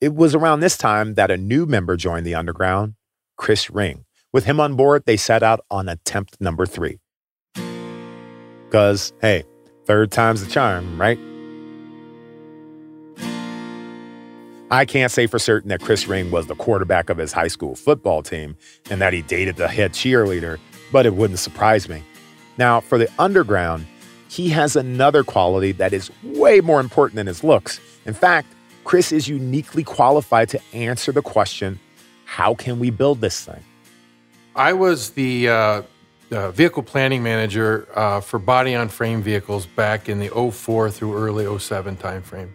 It 0.00 0.14
was 0.14 0.34
around 0.34 0.60
this 0.60 0.76
time 0.76 1.14
that 1.14 1.30
a 1.30 1.36
new 1.36 1.66
member 1.66 1.96
joined 1.96 2.26
the 2.26 2.34
underground, 2.34 2.94
Chris 3.40 3.70
Ring. 3.70 4.04
With 4.34 4.44
him 4.44 4.60
on 4.60 4.76
board, 4.76 5.04
they 5.06 5.16
set 5.16 5.42
out 5.42 5.60
on 5.70 5.88
attempt 5.88 6.38
number 6.42 6.66
three. 6.66 6.98
Because, 8.66 9.14
hey, 9.22 9.44
third 9.86 10.12
time's 10.12 10.44
the 10.44 10.50
charm, 10.50 11.00
right? 11.00 11.18
I 14.70 14.84
can't 14.84 15.10
say 15.10 15.26
for 15.26 15.38
certain 15.38 15.70
that 15.70 15.80
Chris 15.80 16.06
Ring 16.06 16.30
was 16.30 16.48
the 16.48 16.54
quarterback 16.54 17.08
of 17.08 17.16
his 17.16 17.32
high 17.32 17.48
school 17.48 17.74
football 17.74 18.22
team 18.22 18.56
and 18.90 19.00
that 19.00 19.14
he 19.14 19.22
dated 19.22 19.56
the 19.56 19.68
head 19.68 19.94
cheerleader, 19.94 20.58
but 20.92 21.06
it 21.06 21.14
wouldn't 21.14 21.38
surprise 21.38 21.88
me. 21.88 22.02
Now, 22.58 22.80
for 22.80 22.98
the 22.98 23.08
underground, 23.18 23.86
he 24.28 24.50
has 24.50 24.76
another 24.76 25.24
quality 25.24 25.72
that 25.72 25.94
is 25.94 26.10
way 26.22 26.60
more 26.60 26.78
important 26.78 27.16
than 27.16 27.26
his 27.26 27.42
looks. 27.42 27.80
In 28.04 28.12
fact, 28.12 28.48
Chris 28.84 29.12
is 29.12 29.28
uniquely 29.28 29.82
qualified 29.82 30.50
to 30.50 30.60
answer 30.74 31.10
the 31.10 31.22
question 31.22 31.80
how 32.30 32.54
can 32.54 32.78
we 32.78 32.90
build 32.90 33.20
this 33.20 33.44
thing? 33.44 33.60
I 34.54 34.72
was 34.72 35.10
the 35.10 35.48
uh, 35.48 35.82
uh, 36.30 36.52
vehicle 36.52 36.84
planning 36.84 37.24
manager 37.24 37.88
uh, 37.96 38.20
for 38.20 38.38
body 38.38 38.76
on 38.76 38.88
frame 38.88 39.20
vehicles 39.20 39.66
back 39.66 40.08
in 40.08 40.20
the 40.20 40.28
04 40.28 40.92
through 40.92 41.16
early 41.16 41.58
07 41.58 41.96
timeframe. 41.96 42.50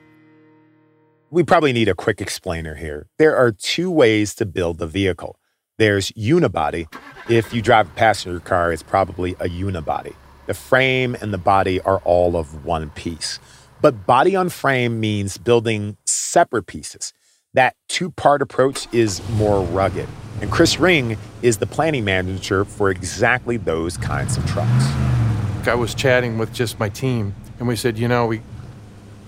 We 1.29 1.43
probably 1.43 1.73
need 1.73 1.89
a 1.89 1.93
quick 1.93 2.21
explainer 2.21 2.75
here. 2.75 3.09
There 3.17 3.35
are 3.35 3.51
two 3.51 3.91
ways 3.91 4.33
to 4.35 4.45
build 4.45 4.77
the 4.77 4.87
vehicle. 4.87 5.37
There's 5.77 6.09
unibody. 6.11 6.87
If 7.29 7.53
you 7.53 7.61
drive 7.61 7.87
a 7.87 7.95
passenger 7.95 8.39
car, 8.39 8.71
it's 8.71 8.81
probably 8.81 9.33
a 9.41 9.49
unibody. 9.49 10.15
The 10.45 10.53
frame 10.53 11.17
and 11.19 11.33
the 11.33 11.37
body 11.37 11.81
are 11.81 11.97
all 12.05 12.37
of 12.37 12.63
one 12.63 12.91
piece. 12.91 13.39
But 13.81 14.05
body 14.05 14.37
on 14.37 14.47
frame 14.47 15.01
means 15.01 15.37
building 15.37 15.97
separate 16.05 16.65
pieces. 16.65 17.11
That 17.55 17.77
two 17.87 18.11
part 18.11 18.41
approach 18.41 18.85
is 18.93 19.21
more 19.29 19.63
rugged. 19.63 20.09
And 20.41 20.51
Chris 20.51 20.77
Ring 20.77 21.17
is 21.41 21.57
the 21.57 21.65
planning 21.65 22.03
manager 22.03 22.65
for 22.65 22.89
exactly 22.89 23.55
those 23.55 23.95
kinds 23.95 24.35
of 24.35 24.45
trucks. 24.45 24.85
I 25.65 25.73
was 25.73 25.95
chatting 25.95 26.37
with 26.37 26.53
just 26.53 26.81
my 26.81 26.89
team, 26.89 27.33
and 27.57 27.67
we 27.67 27.77
said, 27.77 27.97
you 27.97 28.09
know, 28.09 28.25
we, 28.25 28.41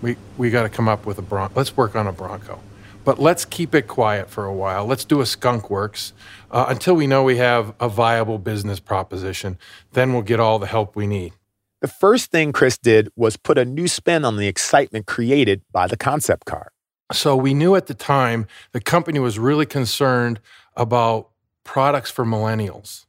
we, 0.01 0.17
we 0.37 0.49
got 0.49 0.63
to 0.63 0.69
come 0.69 0.89
up 0.89 1.05
with 1.05 1.17
a 1.17 1.21
Bronco. 1.21 1.53
Let's 1.55 1.77
work 1.77 1.95
on 1.95 2.05
a 2.05 2.11
Bronco. 2.11 2.59
But 3.05 3.17
let's 3.17 3.45
keep 3.45 3.73
it 3.73 3.87
quiet 3.87 4.29
for 4.29 4.43
a 4.43 4.53
while. 4.53 4.85
Let's 4.85 5.05
do 5.05 5.21
a 5.21 5.25
skunk 5.25 5.69
works 5.69 6.11
uh, 6.51 6.65
until 6.67 6.95
we 6.95 7.07
know 7.07 7.23
we 7.23 7.37
have 7.37 7.73
a 7.79 7.87
viable 7.87 8.39
business 8.39 8.81
proposition. 8.81 9.57
Then 9.93 10.11
we'll 10.11 10.21
get 10.21 10.41
all 10.41 10.59
the 10.59 10.67
help 10.67 10.97
we 10.97 11.07
need. 11.07 11.31
The 11.79 11.87
first 11.87 12.29
thing 12.29 12.51
Chris 12.51 12.77
did 12.77 13.07
was 13.15 13.37
put 13.37 13.57
a 13.57 13.63
new 13.63 13.87
spin 13.87 14.25
on 14.25 14.35
the 14.35 14.47
excitement 14.47 15.07
created 15.07 15.61
by 15.71 15.87
the 15.87 15.95
concept 15.95 16.43
car. 16.45 16.73
So 17.13 17.37
we 17.37 17.53
knew 17.53 17.75
at 17.75 17.87
the 17.87 17.93
time 17.93 18.47
the 18.73 18.81
company 18.81 19.19
was 19.19 19.39
really 19.39 19.65
concerned 19.65 20.41
about 20.75 21.29
products 21.63 22.11
for 22.11 22.25
millennials, 22.25 23.05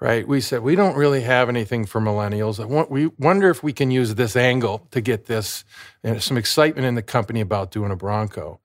right? 0.00 0.26
We 0.26 0.40
said, 0.40 0.62
we 0.62 0.76
don't 0.76 0.96
really 0.96 1.20
have 1.22 1.48
anything 1.48 1.84
for 1.84 2.00
millennials. 2.00 2.64
we 2.88 3.06
wonder 3.18 3.50
if 3.50 3.62
we 3.62 3.72
can 3.72 3.90
use 3.90 4.14
this 4.14 4.34
angle 4.34 4.86
to 4.92 5.00
get 5.00 5.26
this, 5.26 5.64
know, 6.02 6.18
some 6.18 6.38
excitement 6.38 6.86
in 6.86 6.94
the 6.94 7.02
company 7.02 7.40
about 7.40 7.70
doing 7.70 7.90
a 7.90 7.96
Bronco. 7.96 8.60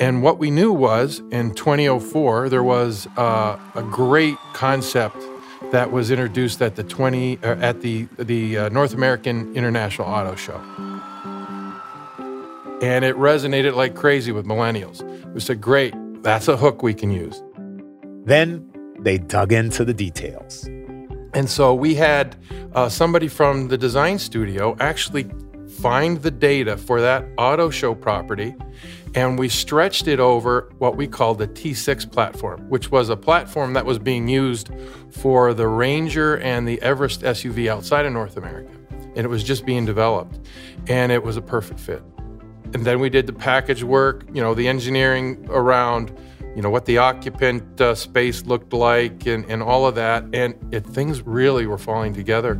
And 0.00 0.24
what 0.24 0.38
we 0.38 0.50
knew 0.50 0.72
was 0.72 1.22
in 1.30 1.54
2004, 1.54 2.48
there 2.48 2.64
was 2.64 3.06
uh, 3.16 3.56
a 3.76 3.82
great 3.84 4.36
concept 4.52 5.16
that 5.70 5.92
was 5.92 6.10
introduced 6.10 6.60
at 6.60 6.74
the 6.74 6.82
20 6.82 7.38
uh, 7.38 7.54
at 7.60 7.80
the 7.80 8.08
the 8.18 8.58
uh, 8.58 8.68
North 8.70 8.94
American 8.94 9.54
International 9.54 10.08
Auto 10.08 10.34
Show 10.34 10.91
and 12.82 13.04
it 13.04 13.16
resonated 13.16 13.74
like 13.74 13.94
crazy 13.94 14.32
with 14.32 14.44
millennials. 14.44 15.02
We 15.32 15.40
said, 15.40 15.60
great, 15.60 15.94
that's 16.22 16.48
a 16.48 16.56
hook 16.56 16.82
we 16.82 16.92
can 16.92 17.10
use. 17.10 17.42
Then 18.24 18.68
they 18.98 19.18
dug 19.18 19.52
into 19.52 19.84
the 19.84 19.94
details. 19.94 20.64
And 21.34 21.48
so 21.48 21.72
we 21.72 21.94
had 21.94 22.36
uh, 22.74 22.88
somebody 22.88 23.28
from 23.28 23.68
the 23.68 23.78
design 23.78 24.18
studio 24.18 24.76
actually 24.80 25.30
find 25.80 26.20
the 26.22 26.30
data 26.30 26.76
for 26.76 27.00
that 27.00 27.24
auto 27.38 27.70
show 27.70 27.94
property, 27.94 28.54
and 29.14 29.38
we 29.38 29.48
stretched 29.48 30.06
it 30.08 30.20
over 30.20 30.70
what 30.78 30.96
we 30.96 31.06
called 31.06 31.38
the 31.38 31.48
T6 31.48 32.10
platform, 32.10 32.68
which 32.68 32.90
was 32.90 33.08
a 33.08 33.16
platform 33.16 33.72
that 33.72 33.86
was 33.86 33.98
being 33.98 34.28
used 34.28 34.70
for 35.10 35.54
the 35.54 35.68
Ranger 35.68 36.36
and 36.38 36.68
the 36.68 36.80
Everest 36.82 37.22
SUV 37.22 37.68
outside 37.68 38.04
of 38.04 38.12
North 38.12 38.36
America. 38.36 38.70
And 39.14 39.18
it 39.18 39.28
was 39.28 39.42
just 39.42 39.64
being 39.64 39.86
developed, 39.86 40.40
and 40.88 41.12
it 41.12 41.22
was 41.22 41.36
a 41.36 41.42
perfect 41.42 41.80
fit. 41.80 42.02
And 42.74 42.86
then 42.86 43.00
we 43.00 43.10
did 43.10 43.26
the 43.26 43.32
package 43.34 43.82
work, 43.82 44.24
you 44.32 44.40
know, 44.40 44.54
the 44.54 44.66
engineering 44.66 45.46
around, 45.50 46.16
you 46.56 46.62
know, 46.62 46.70
what 46.70 46.86
the 46.86 46.98
occupant 46.98 47.80
uh, 47.80 47.94
space 47.94 48.46
looked 48.46 48.72
like 48.72 49.26
and, 49.26 49.44
and 49.50 49.62
all 49.62 49.86
of 49.86 49.94
that. 49.96 50.24
And 50.32 50.54
it, 50.72 50.86
things 50.86 51.20
really 51.22 51.66
were 51.66 51.76
falling 51.76 52.14
together. 52.14 52.54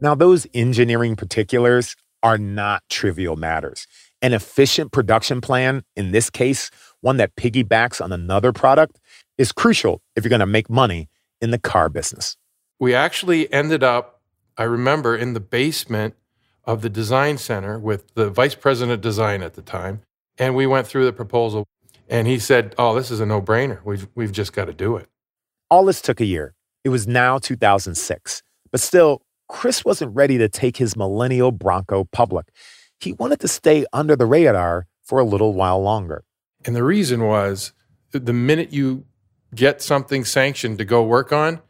Now, 0.00 0.14
those 0.16 0.46
engineering 0.52 1.14
particulars 1.14 1.94
are 2.24 2.38
not 2.38 2.82
trivial 2.90 3.36
matters. 3.36 3.86
An 4.20 4.32
efficient 4.32 4.90
production 4.90 5.40
plan, 5.40 5.84
in 5.94 6.10
this 6.10 6.30
case, 6.30 6.70
one 7.02 7.18
that 7.18 7.36
piggybacks 7.36 8.00
on 8.00 8.12
another 8.12 8.52
product, 8.52 8.98
is 9.38 9.52
crucial 9.52 10.02
if 10.16 10.24
you're 10.24 10.30
going 10.30 10.40
to 10.40 10.46
make 10.46 10.68
money 10.68 11.08
in 11.40 11.52
the 11.52 11.58
car 11.58 11.88
business. 11.88 12.36
We 12.80 12.94
actually 12.94 13.52
ended 13.52 13.84
up, 13.84 14.20
I 14.58 14.64
remember, 14.64 15.16
in 15.16 15.34
the 15.34 15.40
basement 15.40 16.14
of 16.66 16.82
the 16.82 16.90
design 16.90 17.38
center 17.38 17.78
with 17.78 18.14
the 18.14 18.30
vice 18.30 18.54
president 18.54 18.94
of 18.94 19.00
design 19.00 19.42
at 19.42 19.54
the 19.54 19.62
time. 19.62 20.00
And 20.38 20.54
we 20.54 20.66
went 20.66 20.86
through 20.86 21.04
the 21.04 21.12
proposal 21.12 21.66
and 22.08 22.26
he 22.26 22.38
said, 22.38 22.74
Oh, 22.78 22.94
this 22.94 23.10
is 23.10 23.20
a 23.20 23.26
no 23.26 23.40
brainer. 23.40 23.80
We've, 23.84 24.08
we've 24.14 24.32
just 24.32 24.52
got 24.52 24.66
to 24.66 24.72
do 24.72 24.96
it. 24.96 25.08
All 25.70 25.84
this 25.84 26.00
took 26.00 26.20
a 26.20 26.24
year. 26.24 26.54
It 26.84 26.90
was 26.90 27.06
now 27.06 27.38
2006. 27.38 28.42
But 28.70 28.80
still, 28.80 29.22
Chris 29.48 29.84
wasn't 29.84 30.14
ready 30.14 30.38
to 30.38 30.48
take 30.48 30.76
his 30.76 30.96
millennial 30.96 31.52
Bronco 31.52 32.04
public. 32.04 32.46
He 32.98 33.12
wanted 33.12 33.40
to 33.40 33.48
stay 33.48 33.84
under 33.92 34.16
the 34.16 34.26
radar 34.26 34.86
for 35.02 35.18
a 35.18 35.24
little 35.24 35.52
while 35.52 35.80
longer. 35.82 36.24
And 36.64 36.74
the 36.74 36.84
reason 36.84 37.24
was 37.24 37.72
the 38.10 38.32
minute 38.32 38.72
you 38.72 39.04
get 39.54 39.82
something 39.82 40.24
sanctioned 40.24 40.78
to 40.78 40.84
go 40.84 41.02
work 41.02 41.32
on, 41.32 41.60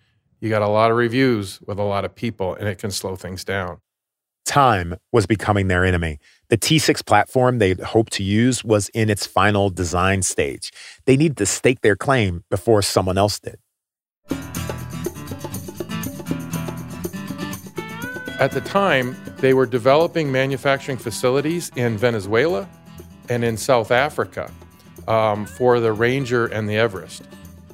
you 0.40 0.50
got 0.50 0.62
a 0.62 0.68
lot 0.68 0.90
of 0.90 0.96
reviews 0.96 1.60
with 1.62 1.78
a 1.78 1.82
lot 1.82 2.04
of 2.04 2.14
people 2.14 2.54
and 2.54 2.68
it 2.68 2.78
can 2.78 2.90
slow 2.90 3.16
things 3.16 3.44
down. 3.44 3.78
Time 4.44 4.96
was 5.10 5.26
becoming 5.26 5.68
their 5.68 5.84
enemy. 5.84 6.18
The 6.48 6.58
T6 6.58 7.04
platform 7.06 7.58
they'd 7.58 7.80
hoped 7.80 8.12
to 8.14 8.22
use 8.22 8.62
was 8.62 8.90
in 8.90 9.08
its 9.08 9.26
final 9.26 9.70
design 9.70 10.22
stage. 10.22 10.70
They 11.06 11.16
needed 11.16 11.36
to 11.38 11.46
stake 11.46 11.80
their 11.80 11.96
claim 11.96 12.44
before 12.50 12.82
someone 12.82 13.16
else 13.16 13.40
did. 13.40 13.58
At 18.38 18.50
the 18.50 18.60
time, 18.60 19.16
they 19.38 19.54
were 19.54 19.64
developing 19.64 20.30
manufacturing 20.30 20.98
facilities 20.98 21.70
in 21.76 21.96
Venezuela 21.96 22.68
and 23.28 23.44
in 23.44 23.56
South 23.56 23.90
Africa 23.90 24.50
um, 25.08 25.46
for 25.46 25.80
the 25.80 25.92
Ranger 25.92 26.46
and 26.46 26.68
the 26.68 26.76
Everest. 26.76 27.22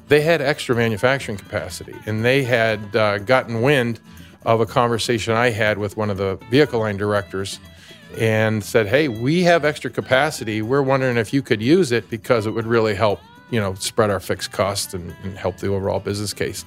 They 0.07 0.21
had 0.21 0.41
extra 0.41 0.75
manufacturing 0.75 1.37
capacity, 1.37 1.95
and 2.05 2.23
they 2.23 2.43
had 2.43 2.95
uh, 2.95 3.17
gotten 3.19 3.61
wind 3.61 3.99
of 4.43 4.61
a 4.61 4.65
conversation 4.65 5.33
I 5.33 5.49
had 5.49 5.77
with 5.77 5.97
one 5.97 6.09
of 6.09 6.17
the 6.17 6.35
vehicle 6.49 6.79
line 6.79 6.97
directors 6.97 7.59
and 8.17 8.63
said, 8.63 8.87
Hey, 8.87 9.07
we 9.07 9.43
have 9.43 9.63
extra 9.65 9.89
capacity. 9.89 10.61
We're 10.61 10.81
wondering 10.81 11.17
if 11.17 11.33
you 11.33 11.41
could 11.41 11.61
use 11.61 11.91
it 11.91 12.09
because 12.09 12.45
it 12.45 12.51
would 12.51 12.65
really 12.65 12.95
help, 12.95 13.19
you 13.49 13.59
know, 13.59 13.73
spread 13.75 14.09
our 14.09 14.19
fixed 14.19 14.51
costs 14.51 14.93
and, 14.93 15.15
and 15.23 15.37
help 15.37 15.57
the 15.57 15.67
overall 15.67 15.99
business 15.99 16.33
case. 16.33 16.65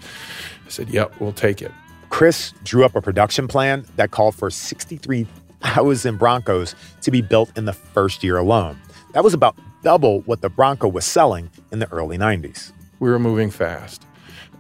I 0.67 0.71
said, 0.71 0.89
Yep, 0.89 1.21
we'll 1.21 1.33
take 1.33 1.61
it. 1.61 1.73
Chris 2.11 2.53
drew 2.63 2.85
up 2.85 2.95
a 2.95 3.03
production 3.03 3.49
plan 3.49 3.85
that 3.97 4.13
called 4.13 4.37
for 4.37 4.49
63,000 4.49 6.17
Broncos 6.17 6.75
to 7.01 7.11
be 7.11 7.21
built 7.21 7.57
in 7.59 7.65
the 7.65 7.73
first 7.73 8.23
year 8.23 8.37
alone. 8.37 8.79
That 9.13 9.25
was 9.25 9.35
about 9.35 9.57
double 9.83 10.21
what 10.23 10.41
the 10.41 10.49
Bronco 10.49 10.89
was 10.89 11.05
selling 11.05 11.51
in 11.73 11.79
the 11.81 11.91
early 11.93 12.17
90s. 12.17 12.73
We 13.01 13.11
were 13.11 13.19
moving 13.19 13.51
fast. 13.51 14.07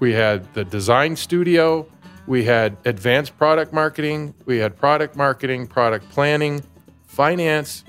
We 0.00 0.12
had 0.12 0.52
the 0.54 0.64
design 0.64 1.16
studio, 1.16 1.86
we 2.26 2.44
had 2.44 2.76
advanced 2.84 3.36
product 3.36 3.72
marketing, 3.72 4.34
we 4.46 4.58
had 4.58 4.76
product 4.76 5.16
marketing, 5.16 5.66
product 5.66 6.08
planning, 6.10 6.62
finance, 7.06 7.84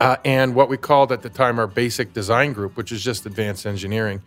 uh, 0.00 0.16
and 0.24 0.54
what 0.54 0.68
we 0.68 0.76
called 0.76 1.12
at 1.12 1.22
the 1.22 1.30
time 1.30 1.58
our 1.58 1.66
basic 1.66 2.12
design 2.12 2.52
group, 2.52 2.76
which 2.76 2.90
is 2.90 3.02
just 3.02 3.24
advanced 3.26 3.66
engineering. 3.66 4.22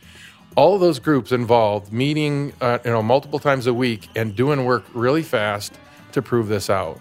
All 0.55 0.73
of 0.73 0.81
those 0.81 0.99
groups 0.99 1.31
involved 1.31 1.91
meeting, 1.93 2.53
uh, 2.61 2.79
you 2.83 2.91
know, 2.91 3.03
multiple 3.03 3.39
times 3.39 3.67
a 3.67 3.73
week 3.73 4.09
and 4.15 4.35
doing 4.35 4.65
work 4.65 4.83
really 4.93 5.21
fast 5.21 5.73
to 6.13 6.21
prove 6.21 6.47
this 6.47 6.69
out. 6.69 6.99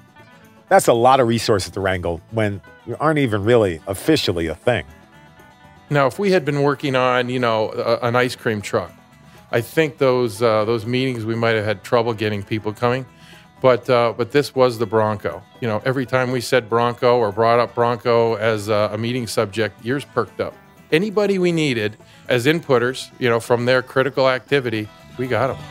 That's 0.68 0.87
a 0.87 0.92
lot 0.92 1.18
of 1.18 1.28
resources 1.28 1.70
to 1.72 1.80
wrangle 1.80 2.20
when 2.30 2.60
you 2.87 2.96
aren't 3.00 3.18
even 3.18 3.44
really 3.44 3.80
officially 3.87 4.48
a 4.48 4.54
thing. 4.54 4.84
Now, 5.88 6.06
if 6.06 6.18
we 6.18 6.32
had 6.32 6.44
been 6.44 6.62
working 6.62 6.94
on, 6.94 7.30
you 7.30 7.38
know, 7.38 7.70
a, 7.72 8.06
an 8.06 8.16
ice 8.16 8.37
cream 8.37 8.60
truck, 8.60 8.92
I 9.50 9.62
think 9.62 9.96
those 9.98 10.42
uh, 10.42 10.64
those 10.66 10.84
meetings 10.84 11.24
we 11.24 11.34
might 11.34 11.54
have 11.56 11.64
had 11.64 11.82
trouble 11.82 12.12
getting 12.12 12.42
people 12.42 12.72
coming, 12.72 13.06
but 13.62 13.88
uh, 13.88 14.12
but 14.16 14.30
this 14.30 14.54
was 14.54 14.78
the 14.78 14.86
Bronco. 14.86 15.42
You 15.60 15.68
know, 15.68 15.80
every 15.84 16.04
time 16.04 16.30
we 16.30 16.40
said 16.42 16.68
Bronco 16.68 17.18
or 17.18 17.32
brought 17.32 17.58
up 17.58 17.74
Bronco 17.74 18.34
as 18.34 18.68
a, 18.68 18.90
a 18.92 18.98
meeting 18.98 19.26
subject, 19.26 19.84
ears 19.86 20.04
perked 20.04 20.40
up. 20.40 20.54
Anybody 20.92 21.38
we 21.38 21.52
needed 21.52 21.96
as 22.28 22.46
inputters, 22.46 23.10
you 23.18 23.28
know, 23.28 23.40
from 23.40 23.64
their 23.64 23.82
critical 23.82 24.28
activity, 24.28 24.88
we 25.16 25.26
got 25.26 25.48
them. 25.48 25.64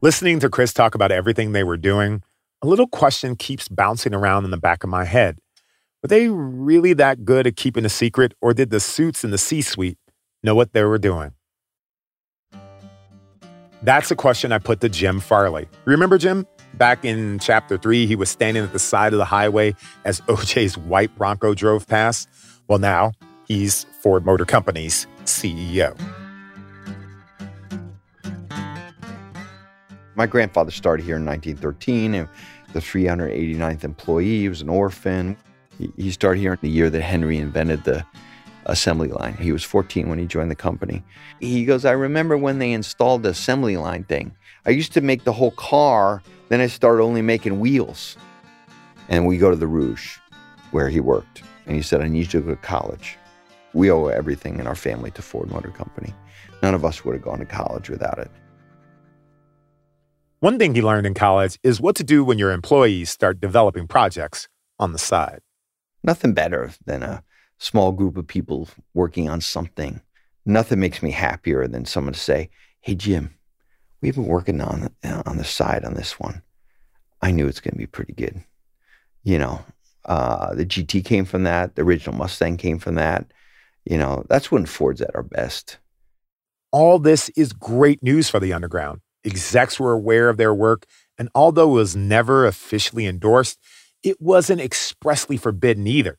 Listening 0.00 0.38
to 0.40 0.50
Chris 0.50 0.72
talk 0.72 0.94
about 0.94 1.10
everything 1.10 1.52
they 1.52 1.64
were 1.64 1.76
doing, 1.76 2.22
a 2.62 2.66
little 2.66 2.86
question 2.86 3.36
keeps 3.36 3.68
bouncing 3.68 4.14
around 4.14 4.44
in 4.44 4.50
the 4.50 4.58
back 4.58 4.84
of 4.84 4.90
my 4.90 5.04
head. 5.04 5.38
Were 6.04 6.08
they 6.08 6.28
really 6.28 6.92
that 6.92 7.24
good 7.24 7.46
at 7.46 7.56
keeping 7.56 7.86
a 7.86 7.88
secret, 7.88 8.34
or 8.42 8.52
did 8.52 8.68
the 8.68 8.78
suits 8.78 9.24
in 9.24 9.30
the 9.30 9.38
C 9.38 9.62
suite 9.62 9.96
know 10.42 10.54
what 10.54 10.74
they 10.74 10.84
were 10.84 10.98
doing? 10.98 11.32
That's 13.80 14.10
a 14.10 14.14
question 14.14 14.52
I 14.52 14.58
put 14.58 14.82
to 14.82 14.90
Jim 14.90 15.18
Farley. 15.18 15.66
Remember 15.86 16.18
Jim? 16.18 16.46
Back 16.74 17.06
in 17.06 17.38
chapter 17.38 17.78
three, 17.78 18.04
he 18.04 18.16
was 18.16 18.28
standing 18.28 18.62
at 18.62 18.74
the 18.74 18.78
side 18.78 19.14
of 19.14 19.18
the 19.18 19.24
highway 19.24 19.74
as 20.04 20.20
OJ's 20.28 20.76
white 20.76 21.16
Bronco 21.16 21.54
drove 21.54 21.88
past. 21.88 22.28
Well, 22.68 22.78
now 22.78 23.12
he's 23.48 23.84
Ford 24.02 24.26
Motor 24.26 24.44
Company's 24.44 25.06
CEO. 25.24 25.98
My 30.16 30.26
grandfather 30.26 30.70
started 30.70 31.04
here 31.04 31.16
in 31.16 31.24
1913, 31.24 32.12
and 32.12 32.28
the 32.74 32.80
389th 32.80 33.84
employee. 33.84 34.46
Was 34.50 34.60
an 34.60 34.68
orphan. 34.68 35.38
He, 35.96 36.10
started 36.10 36.40
here 36.40 36.52
in 36.52 36.58
the 36.60 36.68
year 36.68 36.90
that 36.90 37.02
Henry 37.02 37.38
invented 37.38 37.84
the 37.84 38.04
assembly 38.66 39.08
line. 39.08 39.34
He 39.34 39.52
was 39.52 39.64
14 39.64 40.08
when 40.08 40.18
he 40.18 40.26
joined 40.26 40.50
the 40.50 40.56
company. 40.56 41.02
He 41.40 41.64
goes, 41.64 41.84
I 41.84 41.92
remember 41.92 42.36
when 42.36 42.58
they 42.58 42.72
installed 42.72 43.22
the 43.22 43.30
assembly 43.30 43.76
line 43.76 44.04
thing. 44.04 44.34
I 44.66 44.70
used 44.70 44.92
to 44.92 45.00
make 45.00 45.24
the 45.24 45.32
whole 45.32 45.50
car, 45.52 46.22
then 46.48 46.60
I 46.60 46.68
started 46.68 47.02
only 47.02 47.22
making 47.22 47.60
wheels. 47.60 48.16
And 49.08 49.26
we 49.26 49.36
go 49.36 49.50
to 49.50 49.56
the 49.56 49.66
Rouge, 49.66 50.18
where 50.70 50.88
he 50.88 51.00
worked. 51.00 51.42
And 51.66 51.76
he 51.76 51.82
said, 51.82 52.00
I 52.00 52.08
need 52.08 52.32
you 52.32 52.40
to 52.40 52.46
go 52.46 52.50
to 52.54 52.56
college. 52.56 53.18
We 53.74 53.90
owe 53.90 54.06
everything 54.06 54.58
in 54.58 54.66
our 54.66 54.74
family 54.74 55.10
to 55.12 55.22
Ford 55.22 55.50
Motor 55.50 55.70
Company. 55.70 56.14
None 56.62 56.74
of 56.74 56.84
us 56.84 57.04
would 57.04 57.14
have 57.14 57.22
gone 57.22 57.40
to 57.40 57.46
college 57.46 57.90
without 57.90 58.18
it. 58.18 58.30
One 60.40 60.58
thing 60.58 60.74
he 60.74 60.82
learned 60.82 61.06
in 61.06 61.14
college 61.14 61.58
is 61.62 61.80
what 61.80 61.96
to 61.96 62.04
do 62.04 62.22
when 62.22 62.38
your 62.38 62.52
employees 62.52 63.10
start 63.10 63.40
developing 63.40 63.86
projects 63.86 64.46
on 64.78 64.92
the 64.92 64.98
side. 64.98 65.40
Nothing 66.04 66.34
better 66.34 66.70
than 66.84 67.02
a 67.02 67.24
small 67.58 67.90
group 67.90 68.18
of 68.18 68.26
people 68.26 68.68
working 68.92 69.28
on 69.28 69.40
something. 69.40 70.02
Nothing 70.44 70.78
makes 70.78 71.02
me 71.02 71.10
happier 71.10 71.66
than 71.66 71.86
someone 71.86 72.12
to 72.12 72.20
say, 72.20 72.50
"Hey 72.80 72.94
Jim, 72.94 73.34
we've 74.02 74.14
been 74.14 74.26
working 74.26 74.60
on 74.60 74.94
on 75.02 75.38
the 75.38 75.44
side 75.44 75.84
on 75.84 75.94
this 75.94 76.20
one. 76.20 76.42
I 77.22 77.30
knew 77.30 77.48
it's 77.48 77.60
going 77.60 77.72
to 77.72 77.78
be 77.78 77.86
pretty 77.86 78.12
good." 78.12 78.44
You 79.22 79.38
know, 79.38 79.64
uh, 80.04 80.54
the 80.54 80.66
GT 80.66 81.02
came 81.02 81.24
from 81.24 81.44
that. 81.44 81.74
The 81.74 81.82
original 81.82 82.14
Mustang 82.14 82.58
came 82.58 82.78
from 82.78 82.96
that. 82.96 83.32
You 83.86 83.96
know, 83.96 84.24
that's 84.28 84.52
when 84.52 84.66
Ford's 84.66 85.00
at 85.00 85.14
our 85.16 85.22
best. 85.22 85.78
All 86.70 86.98
this 86.98 87.30
is 87.30 87.54
great 87.54 88.02
news 88.02 88.28
for 88.28 88.40
the 88.40 88.52
underground. 88.52 89.00
Execs 89.24 89.80
were 89.80 89.92
aware 89.92 90.28
of 90.28 90.36
their 90.36 90.52
work, 90.52 90.84
and 91.16 91.30
although 91.34 91.70
it 91.70 91.80
was 91.80 91.96
never 91.96 92.46
officially 92.46 93.06
endorsed, 93.06 93.58
it 94.04 94.20
wasn't 94.20 94.60
expressly 94.60 95.36
forbidden 95.36 95.86
either. 95.86 96.18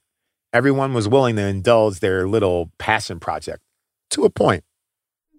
Everyone 0.51 0.93
was 0.93 1.07
willing 1.07 1.35
to 1.35 1.43
indulge 1.43 1.99
their 1.99 2.27
little 2.27 2.71
passion 2.79 3.19
project 3.19 3.61
to 4.09 4.25
a 4.25 4.29
point. 4.29 4.63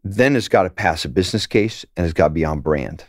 Then 0.04 0.36
it's 0.36 0.48
got 0.48 0.62
to 0.62 0.70
pass 0.70 1.04
a 1.04 1.08
business 1.08 1.46
case 1.46 1.84
and 1.96 2.06
it's 2.06 2.14
got 2.14 2.28
to 2.28 2.34
be 2.34 2.44
on 2.44 2.60
brand. 2.60 3.04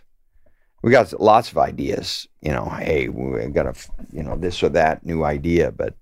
We 0.82 0.92
got 0.92 1.20
lots 1.20 1.52
of 1.52 1.58
ideas, 1.58 2.28
you 2.42 2.52
know, 2.52 2.66
hey, 2.66 3.10
we 3.10 3.46
got 3.48 3.68
a, 3.68 3.76
you 4.12 4.24
know, 4.24 4.36
this 4.36 4.64
or 4.64 4.70
that 4.70 5.06
new 5.06 5.24
idea, 5.24 5.72
but 5.72 5.96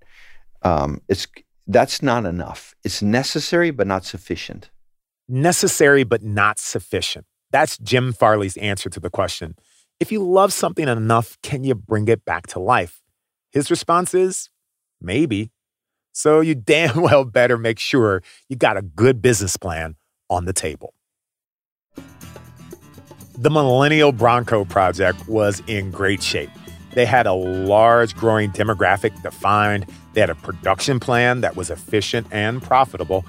um, 0.62 1.00
it's 1.08 1.26
that's 1.66 2.02
not 2.02 2.24
enough. 2.24 2.74
It's 2.84 3.02
necessary 3.02 3.70
but 3.70 3.86
not 3.86 4.04
sufficient. 4.04 4.70
Necessary 5.28 6.04
but 6.04 6.22
not 6.22 6.58
sufficient. 6.58 7.26
That's 7.50 7.78
Jim 7.78 8.12
Farley's 8.12 8.56
answer 8.58 8.88
to 8.90 9.00
the 9.00 9.10
question 9.10 9.56
if 9.98 10.12
you 10.12 10.22
love 10.22 10.52
something 10.52 10.88
enough, 10.88 11.38
can 11.42 11.64
you 11.64 11.74
bring 11.74 12.06
it 12.08 12.24
back 12.24 12.46
to 12.48 12.60
life? 12.60 13.02
His 13.56 13.70
response 13.70 14.12
is 14.12 14.50
maybe. 15.00 15.50
So 16.12 16.40
you 16.40 16.54
damn 16.74 17.00
well 17.00 17.24
better 17.24 17.56
make 17.56 17.78
sure 17.78 18.22
you 18.50 18.56
got 18.56 18.76
a 18.76 18.82
good 18.82 19.22
business 19.22 19.56
plan 19.56 19.96
on 20.28 20.44
the 20.44 20.52
table. 20.52 20.92
The 23.38 23.48
Millennial 23.48 24.12
Bronco 24.12 24.66
Project 24.66 25.26
was 25.26 25.62
in 25.66 25.90
great 25.90 26.22
shape. 26.22 26.50
They 26.92 27.06
had 27.06 27.26
a 27.26 27.32
large 27.32 28.14
growing 28.14 28.50
demographic 28.50 29.22
defined, 29.22 29.86
they 30.12 30.20
had 30.20 30.28
a 30.28 30.34
production 30.34 31.00
plan 31.00 31.40
that 31.40 31.56
was 31.56 31.70
efficient 31.70 32.26
and 32.30 32.62
profitable. 32.62 33.24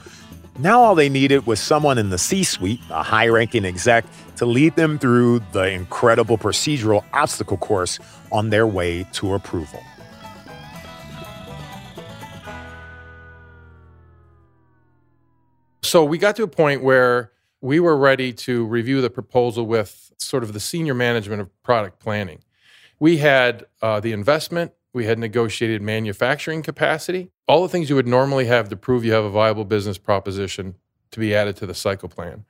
Now, 0.60 0.82
all 0.82 0.96
they 0.96 1.08
needed 1.08 1.46
was 1.46 1.62
someone 1.62 1.98
in 1.98 2.10
the 2.10 2.18
C 2.18 2.44
suite, 2.44 2.82
a 2.90 3.02
high 3.02 3.30
ranking 3.30 3.64
exec, 3.64 4.04
to 4.36 4.46
lead 4.46 4.76
them 4.76 5.00
through 5.00 5.40
the 5.54 5.70
incredible 5.70 6.38
procedural 6.38 7.06
obstacle 7.14 7.58
course 7.58 7.98
on 8.30 8.50
their 8.50 8.68
way 8.68 9.06
to 9.14 9.34
approval. 9.34 9.82
So 15.82 16.04
we 16.04 16.18
got 16.18 16.36
to 16.38 16.44
a 16.44 16.48
point 16.48 16.84
where 16.84 17.32
we 17.62 17.80
were 17.80 17.98
ready 17.98 18.34
to 18.34 18.66
review 18.66 19.02
the 19.02 19.10
proposal 19.10 19.66
with 19.66 20.12
sort 20.18 20.44
of 20.44 20.54
the 20.54 20.60
senior 20.60 20.94
management 20.94 21.42
of 21.42 21.64
product 21.64 22.00
planning. 22.00 22.40
We 23.00 23.18
had 23.18 23.66
uh, 23.82 24.00
the 24.00 24.12
investment, 24.12 24.74
we 24.94 25.06
had 25.06 25.20
negotiated 25.20 25.82
manufacturing 25.82 26.64
capacity, 26.64 27.32
all 27.48 27.62
the 27.62 27.70
things 27.70 27.90
you 27.90 27.96
would 27.96 28.08
normally 28.08 28.46
have 28.46 28.70
to 28.70 28.76
prove 28.76 29.06
you 29.06 29.14
have 29.14 29.24
a 29.24 29.30
viable 29.30 29.66
business 29.66 29.98
proposition 29.98 30.76
to 31.12 31.20
be 31.20 31.36
added 31.36 31.56
to 31.58 31.66
the 31.66 31.76
cycle 31.76 32.10
plan. 32.10 32.46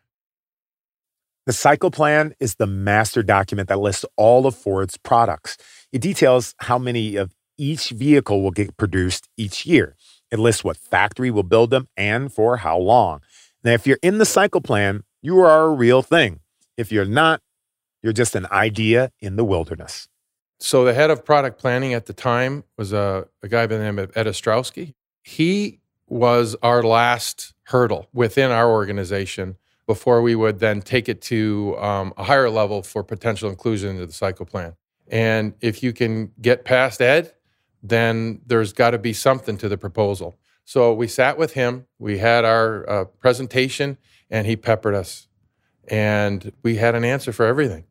The 1.46 1.54
cycle 1.54 1.92
plan 1.92 2.34
is 2.40 2.56
the 2.56 2.68
master 2.68 3.24
document 3.24 3.70
that 3.70 3.80
lists 3.80 4.06
all 4.16 4.48
of 4.48 4.56
Ford's 4.56 4.98
products. 4.98 5.58
It 5.92 6.02
details 6.02 6.56
how 6.60 6.78
many 6.78 7.16
of 7.16 7.34
each 7.58 7.90
vehicle 7.90 8.42
will 8.42 8.52
get 8.52 8.78
produced 8.78 9.30
each 9.38 9.66
year. 9.66 9.96
It 10.32 10.40
lists 10.40 10.64
what 10.64 10.78
factory 10.78 11.32
will 11.32 11.44
build 11.44 11.70
them 11.70 11.88
and 11.96 12.32
for 12.32 12.58
how 12.58 12.78
long. 12.78 13.22
Now, 13.64 13.72
if 13.72 13.88
you're 13.88 14.00
in 14.02 14.18
the 14.18 14.26
cycle 14.26 14.62
plan, 14.62 15.04
you 15.22 15.40
are 15.40 15.66
a 15.66 15.74
real 15.74 16.02
thing. 16.02 16.42
If 16.76 16.92
you're 16.92 17.06
not, 17.06 17.42
you're 18.02 18.14
just 18.14 18.36
an 18.36 18.48
idea 18.52 19.12
in 19.20 19.36
the 19.36 19.44
wilderness. 19.44 20.08
So 20.60 20.86
the 20.86 20.94
head 20.94 21.10
of 21.10 21.24
product 21.24 21.60
planning 21.60 21.94
at 21.94 22.06
the 22.06 22.14
time 22.14 22.64
was 22.78 22.94
a, 22.94 23.28
a 23.44 23.48
guy 23.48 23.68
by 23.68 23.78
the 23.78 23.84
name 23.84 24.00
of 24.00 24.12
Ed 24.16 24.26
Ostrowski. 24.26 24.94
He 25.22 25.80
was 26.08 26.56
our 26.64 26.84
last 26.84 27.54
hurdle 27.64 28.08
within 28.14 28.50
our 28.52 28.70
organization 28.70 29.58
before 29.86 30.22
we 30.22 30.36
would 30.36 30.60
then 30.60 30.82
take 30.82 31.08
it 31.08 31.22
to 31.24 31.76
um, 31.80 32.14
a 32.18 32.24
higher 32.24 32.50
level 32.50 32.82
for 32.82 33.04
potential 33.04 33.50
inclusion 33.50 33.92
into 33.92 34.06
the 34.06 34.14
cycle 34.14 34.46
plan. 34.46 34.76
And 35.10 35.54
if 35.62 35.82
you 35.84 35.94
can 35.94 36.32
get 36.42 36.66
past 36.66 37.02
Ed, 37.02 37.34
then 37.84 38.42
there's 38.46 38.74
got 38.74 38.92
to 38.92 38.98
be 38.98 39.14
something 39.14 39.58
to 39.58 39.70
the 39.70 39.78
proposal. 39.78 40.38
So 40.66 40.94
we 40.94 41.08
sat 41.08 41.38
with 41.38 41.54
him, 41.54 41.88
we 41.98 42.18
had 42.18 42.44
our 42.44 42.90
uh, 42.90 43.06
presentation, 43.06 43.98
and 44.30 44.46
he 44.46 44.56
peppered 44.56 44.96
us. 44.96 45.28
And 45.88 46.52
we 46.64 46.76
had 46.76 46.96
an 46.96 47.06
answer 47.06 47.32
for 47.32 47.46
everything. 47.46 47.86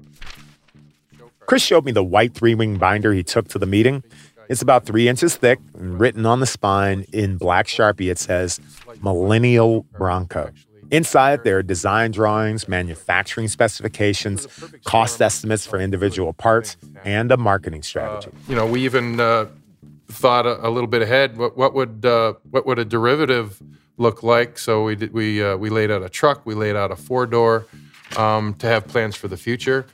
Chris 1.46 1.62
showed 1.62 1.84
me 1.84 1.92
the 1.92 2.04
white 2.04 2.34
three 2.34 2.54
wing 2.54 2.76
binder 2.76 3.12
he 3.12 3.22
took 3.22 3.48
to 3.48 3.58
the 3.58 3.66
meeting. 3.66 4.02
It's 4.48 4.62
about 4.62 4.84
three 4.84 5.08
inches 5.08 5.36
thick 5.36 5.58
and 5.74 5.98
written 5.98 6.26
on 6.26 6.40
the 6.40 6.46
spine 6.46 7.06
in 7.12 7.36
black 7.36 7.66
Sharpie. 7.66 8.10
It 8.10 8.18
says 8.18 8.60
Millennial 9.02 9.82
Bronco. 9.96 10.50
Inside, 10.90 11.42
there 11.42 11.58
are 11.58 11.62
design 11.62 12.12
drawings, 12.12 12.68
manufacturing 12.68 13.48
specifications, 13.48 14.46
cost 14.84 15.20
estimates 15.20 15.66
for 15.66 15.80
individual 15.80 16.32
parts, 16.32 16.76
and 17.04 17.32
a 17.32 17.36
marketing 17.36 17.82
strategy. 17.82 18.28
Uh, 18.28 18.38
you 18.48 18.54
know, 18.54 18.66
we 18.66 18.84
even 18.84 19.18
uh, 19.18 19.46
thought 20.08 20.46
a, 20.46 20.66
a, 20.66 20.70
little 20.70 20.88
bit 20.88 21.02
ahead. 21.02 21.36
What, 21.36 21.56
what 21.56 21.74
would 21.74 22.04
uh, 22.04 22.34
what 22.50 22.66
would 22.66 22.78
a 22.78 22.84
derivative 22.84 23.62
look 23.96 24.22
like? 24.22 24.58
So 24.58 24.84
we 24.84 24.96
did, 24.96 25.12
we 25.12 25.42
uh, 25.42 25.56
we 25.56 25.70
laid 25.70 25.90
out 25.90 26.02
a 26.02 26.08
truck, 26.08 26.44
we 26.44 26.54
laid 26.54 26.76
out 26.76 26.90
a 26.90 26.96
four 26.96 27.26
door 27.26 27.66
um, 28.16 28.54
to 28.54 28.66
have 28.66 28.86
plans 28.86 29.16
for 29.16 29.28
the 29.28 29.36
future. 29.36 29.86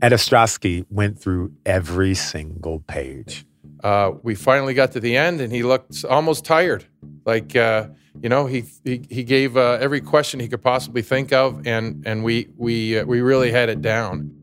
Ed 0.00 0.12
Ostrowski 0.12 0.84
went 0.90 1.18
through 1.18 1.52
every 1.64 2.14
single 2.14 2.80
page. 2.80 3.44
Uh, 3.84 4.12
we 4.22 4.34
finally 4.34 4.74
got 4.74 4.92
to 4.92 5.00
the 5.00 5.16
end, 5.16 5.40
and 5.40 5.52
he 5.52 5.62
looked 5.62 6.04
almost 6.04 6.44
tired. 6.44 6.84
Like 7.24 7.54
uh, 7.54 7.88
you 8.20 8.28
know, 8.28 8.46
he 8.46 8.64
he, 8.84 9.02
he 9.08 9.24
gave 9.24 9.56
uh, 9.56 9.78
every 9.80 10.00
question 10.00 10.40
he 10.40 10.48
could 10.48 10.62
possibly 10.62 11.02
think 11.02 11.32
of, 11.32 11.66
and 11.66 12.02
and 12.06 12.24
we 12.24 12.48
we 12.56 12.98
uh, 12.98 13.04
we 13.04 13.20
really 13.20 13.50
had 13.50 13.68
it 13.68 13.80
down. 13.80 14.34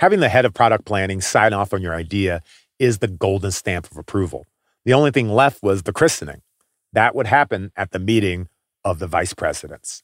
Having 0.00 0.20
the 0.20 0.30
head 0.30 0.46
of 0.46 0.54
product 0.54 0.86
planning 0.86 1.20
sign 1.20 1.52
off 1.52 1.74
on 1.74 1.82
your 1.82 1.94
idea 1.94 2.40
is 2.78 3.00
the 3.00 3.06
golden 3.06 3.50
stamp 3.50 3.90
of 3.90 3.98
approval. 3.98 4.46
The 4.86 4.94
only 4.94 5.10
thing 5.10 5.28
left 5.28 5.62
was 5.62 5.82
the 5.82 5.92
christening. 5.92 6.40
That 6.94 7.14
would 7.14 7.26
happen 7.26 7.70
at 7.76 7.90
the 7.90 7.98
meeting 7.98 8.48
of 8.82 8.98
the 8.98 9.06
vice 9.06 9.34
presidents. 9.34 10.02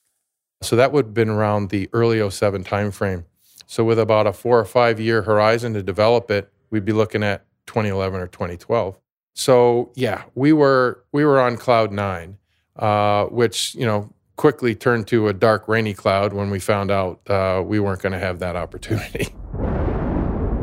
So 0.61 0.77
that 0.77 0.93
would 0.93 1.07
have 1.07 1.15
been 1.15 1.31
around 1.31 1.71
the 1.71 1.89
early 1.95 2.29
07 2.29 2.63
timeframe. 2.63 3.25
So 3.65 3.85
with 3.85 3.99
about 3.99 4.27
a 4.27 4.35
four 4.35 4.61
or 4.61 4.67
five 4.67 5.01
year 5.01 5.23
horizon 5.23 5.73
to 5.73 5.83
develop 5.83 6.31
it, 6.31 6.53
we'd 6.69 6.85
be 6.85 6.93
looking 6.93 7.23
at 7.23 7.47
2011 7.65 8.21
or 8.21 8.27
2012. 8.27 8.99
So 9.33 9.93
yeah, 9.95 10.25
we 10.35 10.53
were 10.53 11.05
we 11.13 11.25
were 11.25 11.41
on 11.41 11.57
cloud 11.57 11.91
nine, 11.91 12.37
uh, 12.79 13.25
which 13.29 13.75
you 13.75 13.87
know 13.87 14.13
quickly 14.37 14.75
turned 14.75 15.07
to 15.07 15.29
a 15.29 15.33
dark, 15.33 15.67
rainy 15.69 15.95
cloud 15.95 16.35
when 16.35 16.51
we 16.51 16.61
found 16.61 16.91
out 16.91 17.23
uh, 17.31 17.63
we 17.65 17.81
weren't 17.81 18.03
going 18.03 18.13
to 18.13 18.19
have 18.19 18.41
that 18.41 18.57
opportunity. 18.57 19.35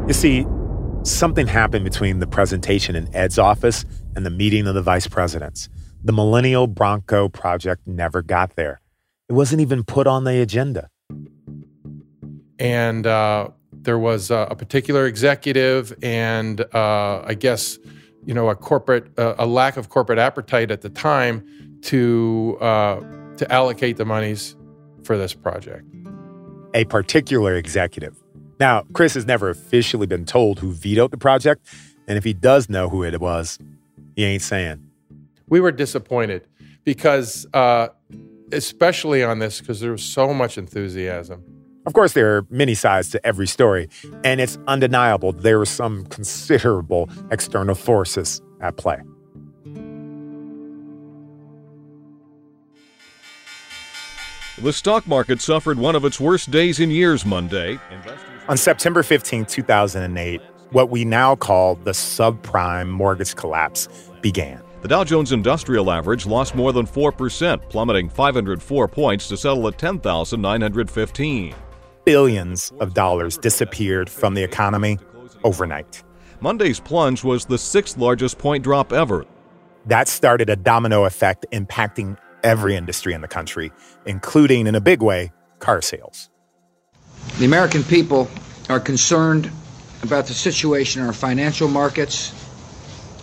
You 0.05 0.13
see, 0.13 0.45
something 1.03 1.47
happened 1.47 1.85
between 1.85 2.19
the 2.19 2.27
presentation 2.27 2.93
in 2.93 3.13
Ed's 3.15 3.39
office 3.39 3.85
and 4.17 4.25
the 4.25 4.29
meeting 4.29 4.67
of 4.67 4.75
the 4.75 4.81
vice 4.81 5.07
presidents. 5.07 5.69
The 6.03 6.11
Millennial 6.11 6.67
Bronco 6.67 7.29
project 7.29 7.87
never 7.87 8.21
got 8.21 8.57
there. 8.57 8.81
It 9.29 9.33
wasn't 9.33 9.61
even 9.61 9.85
put 9.85 10.05
on 10.05 10.25
the 10.25 10.41
agenda. 10.41 10.89
And 12.59 13.07
uh, 13.07 13.51
there 13.71 13.97
was 13.97 14.29
uh, 14.29 14.47
a 14.49 14.55
particular 14.57 15.05
executive 15.07 15.93
and 16.03 16.59
uh, 16.73 17.23
I 17.25 17.33
guess 17.33 17.79
you 18.25 18.33
know 18.33 18.49
a 18.49 18.55
corporate 18.55 19.17
uh, 19.17 19.35
a 19.37 19.45
lack 19.45 19.77
of 19.77 19.87
corporate 19.87 20.19
appetite 20.19 20.69
at 20.69 20.81
the 20.81 20.89
time 20.89 21.45
to 21.83 22.57
uh, 22.59 22.99
to 23.37 23.51
allocate 23.51 23.97
the 23.97 24.05
monies 24.05 24.55
for 25.03 25.17
this 25.17 25.33
project. 25.33 25.85
A 26.73 26.85
particular 26.85 27.55
executive. 27.55 28.22
Now, 28.59 28.83
Chris 28.93 29.13
has 29.15 29.25
never 29.25 29.49
officially 29.49 30.07
been 30.07 30.25
told 30.25 30.59
who 30.59 30.71
vetoed 30.71 31.11
the 31.11 31.17
project, 31.17 31.67
and 32.07 32.17
if 32.17 32.23
he 32.23 32.33
does 32.33 32.69
know 32.69 32.89
who 32.89 33.03
it 33.03 33.19
was, 33.19 33.59
he 34.15 34.23
ain't 34.23 34.41
saying. 34.41 34.85
We 35.47 35.59
were 35.59 35.71
disappointed 35.71 36.47
because, 36.83 37.45
uh, 37.53 37.89
especially 38.51 39.23
on 39.23 39.39
this, 39.39 39.59
because 39.59 39.79
there 39.79 39.91
was 39.91 40.03
so 40.03 40.33
much 40.33 40.57
enthusiasm. 40.57 41.43
Of 41.85 41.93
course, 41.93 42.13
there 42.13 42.37
are 42.37 42.45
many 42.49 42.75
sides 42.75 43.09
to 43.09 43.25
every 43.25 43.47
story, 43.47 43.89
and 44.23 44.39
it's 44.39 44.57
undeniable 44.67 45.33
there 45.33 45.57
were 45.59 45.65
some 45.65 46.05
considerable 46.05 47.09
external 47.29 47.75
forces 47.75 48.41
at 48.61 48.77
play. 48.77 49.01
The 54.61 54.71
stock 54.71 55.07
market 55.07 55.41
suffered 55.41 55.77
one 55.77 55.95
of 55.95 56.05
its 56.05 56.21
worst 56.21 56.51
days 56.51 56.79
in 56.79 56.89
years 56.89 57.25
Monday. 57.25 57.79
On 58.49 58.57
September 58.57 59.03
15, 59.03 59.45
2008, 59.45 60.41
what 60.71 60.89
we 60.89 61.05
now 61.05 61.33
call 61.33 61.75
the 61.75 61.91
subprime 61.91 62.89
mortgage 62.89 63.35
collapse 63.37 63.87
began. 64.21 64.61
The 64.81 64.89
Dow 64.89 65.05
Jones 65.05 65.31
Industrial 65.31 65.89
Average 65.89 66.25
lost 66.25 66.53
more 66.53 66.73
than 66.73 66.85
4%, 66.85 67.69
plummeting 67.69 68.09
504 68.09 68.87
points 68.89 69.29
to 69.29 69.37
settle 69.37 69.65
at 69.69 69.77
10,915. 69.77 71.55
Billions 72.03 72.73
of 72.81 72.93
dollars 72.93 73.37
disappeared 73.37 74.09
from 74.09 74.33
the 74.33 74.43
economy 74.43 74.99
overnight. 75.45 76.03
Monday's 76.41 76.81
plunge 76.81 77.23
was 77.23 77.45
the 77.45 77.57
sixth 77.57 77.97
largest 77.97 78.39
point 78.39 78.61
drop 78.61 78.91
ever. 78.91 79.25
That 79.85 80.09
started 80.09 80.49
a 80.49 80.57
domino 80.57 81.05
effect 81.05 81.45
impacting 81.53 82.17
every 82.43 82.75
industry 82.75 83.13
in 83.13 83.21
the 83.21 83.27
country, 83.29 83.71
including, 84.05 84.67
in 84.67 84.75
a 84.75 84.81
big 84.81 85.01
way, 85.01 85.31
car 85.59 85.81
sales. 85.81 86.29
The 87.37 87.45
American 87.45 87.83
people 87.83 88.29
are 88.69 88.79
concerned 88.79 89.51
about 90.03 90.27
the 90.27 90.33
situation 90.33 91.01
in 91.01 91.07
our 91.07 91.13
financial 91.13 91.67
markets 91.67 92.33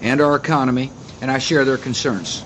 and 0.00 0.20
our 0.20 0.34
economy, 0.34 0.90
and 1.20 1.30
I 1.30 1.38
share 1.38 1.64
their 1.64 1.78
concerns. 1.78 2.44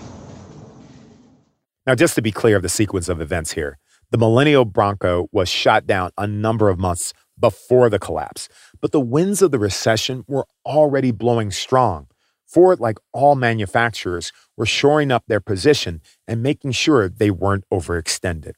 Now, 1.86 1.94
just 1.94 2.14
to 2.14 2.22
be 2.22 2.32
clear 2.32 2.56
of 2.56 2.62
the 2.62 2.68
sequence 2.68 3.08
of 3.08 3.20
events 3.20 3.52
here, 3.52 3.78
the 4.10 4.18
Millennial 4.18 4.64
Bronco 4.64 5.28
was 5.32 5.48
shot 5.48 5.86
down 5.86 6.10
a 6.16 6.26
number 6.26 6.68
of 6.68 6.78
months 6.78 7.12
before 7.38 7.90
the 7.90 7.98
collapse, 7.98 8.48
but 8.80 8.92
the 8.92 9.00
winds 9.00 9.42
of 9.42 9.50
the 9.50 9.58
recession 9.58 10.24
were 10.26 10.46
already 10.64 11.10
blowing 11.10 11.50
strong. 11.50 12.06
Ford, 12.46 12.78
like 12.78 12.98
all 13.12 13.34
manufacturers, 13.34 14.32
were 14.56 14.66
shoring 14.66 15.10
up 15.10 15.24
their 15.26 15.40
position 15.40 16.00
and 16.28 16.42
making 16.42 16.72
sure 16.72 17.08
they 17.08 17.30
weren't 17.30 17.64
overextended. 17.72 18.52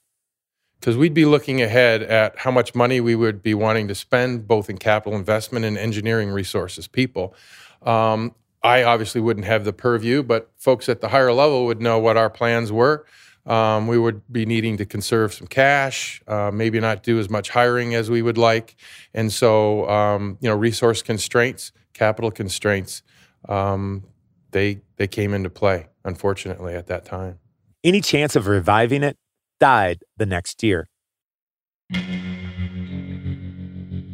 Because 0.81 0.97
we'd 0.97 1.15
be 1.15 1.25
looking 1.25 1.63
ahead 1.63 2.03
at 2.03 2.39
how 2.39 2.51
much 2.51 2.75
money 2.75 3.01
we 3.01 3.15
would 3.15 3.43
be 3.43 3.55
wanting 3.55 3.89
to 3.89 3.95
spend, 3.95 4.47
both 4.47 4.71
in 4.71 4.79
capital 4.79 5.19
investment 5.19 5.65
and 5.65 5.77
engineering 5.77 6.31
resources, 6.31 6.87
people. 6.87 7.35
Um, 7.83 8.35
I 8.63 8.83
obviously 8.83 9.21
wouldn't 9.21 9.47
have 9.47 9.65
the 9.65 9.73
purview, 9.73 10.23
but 10.23 10.51
folks 10.57 10.89
at 10.89 11.01
the 11.01 11.09
higher 11.09 11.33
level 11.33 11.67
would 11.67 11.81
know 11.81 11.99
what 11.99 12.17
our 12.17 12.29
plans 12.29 12.73
were. 12.73 13.07
Um, 13.47 13.87
we 13.87 13.97
would 13.97 14.23
be 14.31 14.45
needing 14.45 14.77
to 14.79 14.85
conserve 14.85 15.33
some 15.33 15.47
cash, 15.47 16.21
uh, 16.27 16.51
maybe 16.53 16.81
not 16.81 17.05
do 17.05 17.21
as 17.21 17.31
much 17.31 17.51
hiring 17.51 17.95
as 17.95 18.11
we 18.11 18.21
would 18.21 18.37
like, 18.37 18.75
and 19.15 19.33
so 19.33 19.89
um, 19.89 20.37
you 20.41 20.49
know, 20.49 20.57
resource 20.57 21.01
constraints, 21.01 21.71
capital 21.93 22.33
constraints, 22.33 23.03
um, 23.49 24.03
they 24.51 24.81
they 24.97 25.07
came 25.07 25.33
into 25.33 25.49
play. 25.49 25.87
Unfortunately, 26.05 26.75
at 26.75 26.89
that 26.89 27.05
time, 27.05 27.39
any 27.85 28.01
chance 28.01 28.35
of 28.35 28.49
reviving 28.49 29.05
it 29.05 29.17
died 29.59 30.03
the 30.17 30.27
next 30.27 30.63
year. 30.63 30.89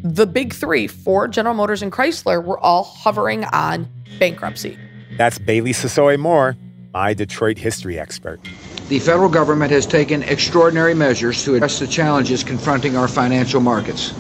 The 0.05 0.26
big 0.26 0.52
three, 0.52 0.87
Ford, 0.87 1.33
General 1.33 1.55
Motors, 1.55 1.81
and 1.81 1.90
Chrysler, 1.90 2.44
were 2.44 2.59
all 2.59 2.85
hovering 2.85 3.44
on 3.44 3.88
bankruptcy. 4.18 4.76
That's 5.16 5.38
Bailey 5.38 5.72
Sassoy 5.72 6.18
Moore, 6.18 6.57
my 6.92 7.14
Detroit 7.14 7.57
history 7.57 7.98
expert. 7.98 8.40
The 8.88 8.98
federal 8.98 9.28
government 9.28 9.70
has 9.70 9.87
taken 9.87 10.22
extraordinary 10.24 10.94
measures 10.94 11.44
to 11.44 11.55
address 11.55 11.78
the 11.78 11.87
challenges 11.87 12.44
confronting 12.44 12.96
our 12.96 13.09
financial 13.09 13.61
markets. 13.61 14.12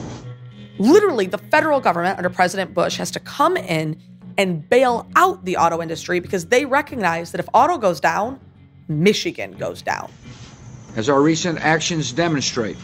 Literally, 0.78 1.26
the 1.26 1.38
federal 1.38 1.80
government 1.80 2.16
under 2.16 2.30
President 2.30 2.72
Bush 2.72 2.96
has 2.96 3.10
to 3.10 3.20
come 3.20 3.56
in 3.56 4.00
and 4.38 4.66
bail 4.68 5.06
out 5.16 5.44
the 5.44 5.56
auto 5.56 5.82
industry 5.82 6.20
because 6.20 6.46
they 6.46 6.64
recognize 6.64 7.32
that 7.32 7.40
if 7.40 7.48
auto 7.52 7.76
goes 7.76 8.00
down, 8.00 8.40
Michigan 8.88 9.52
goes 9.52 9.82
down. 9.82 10.10
As 10.96 11.08
our 11.08 11.20
recent 11.20 11.58
actions 11.58 12.12
demonstrate, 12.12 12.76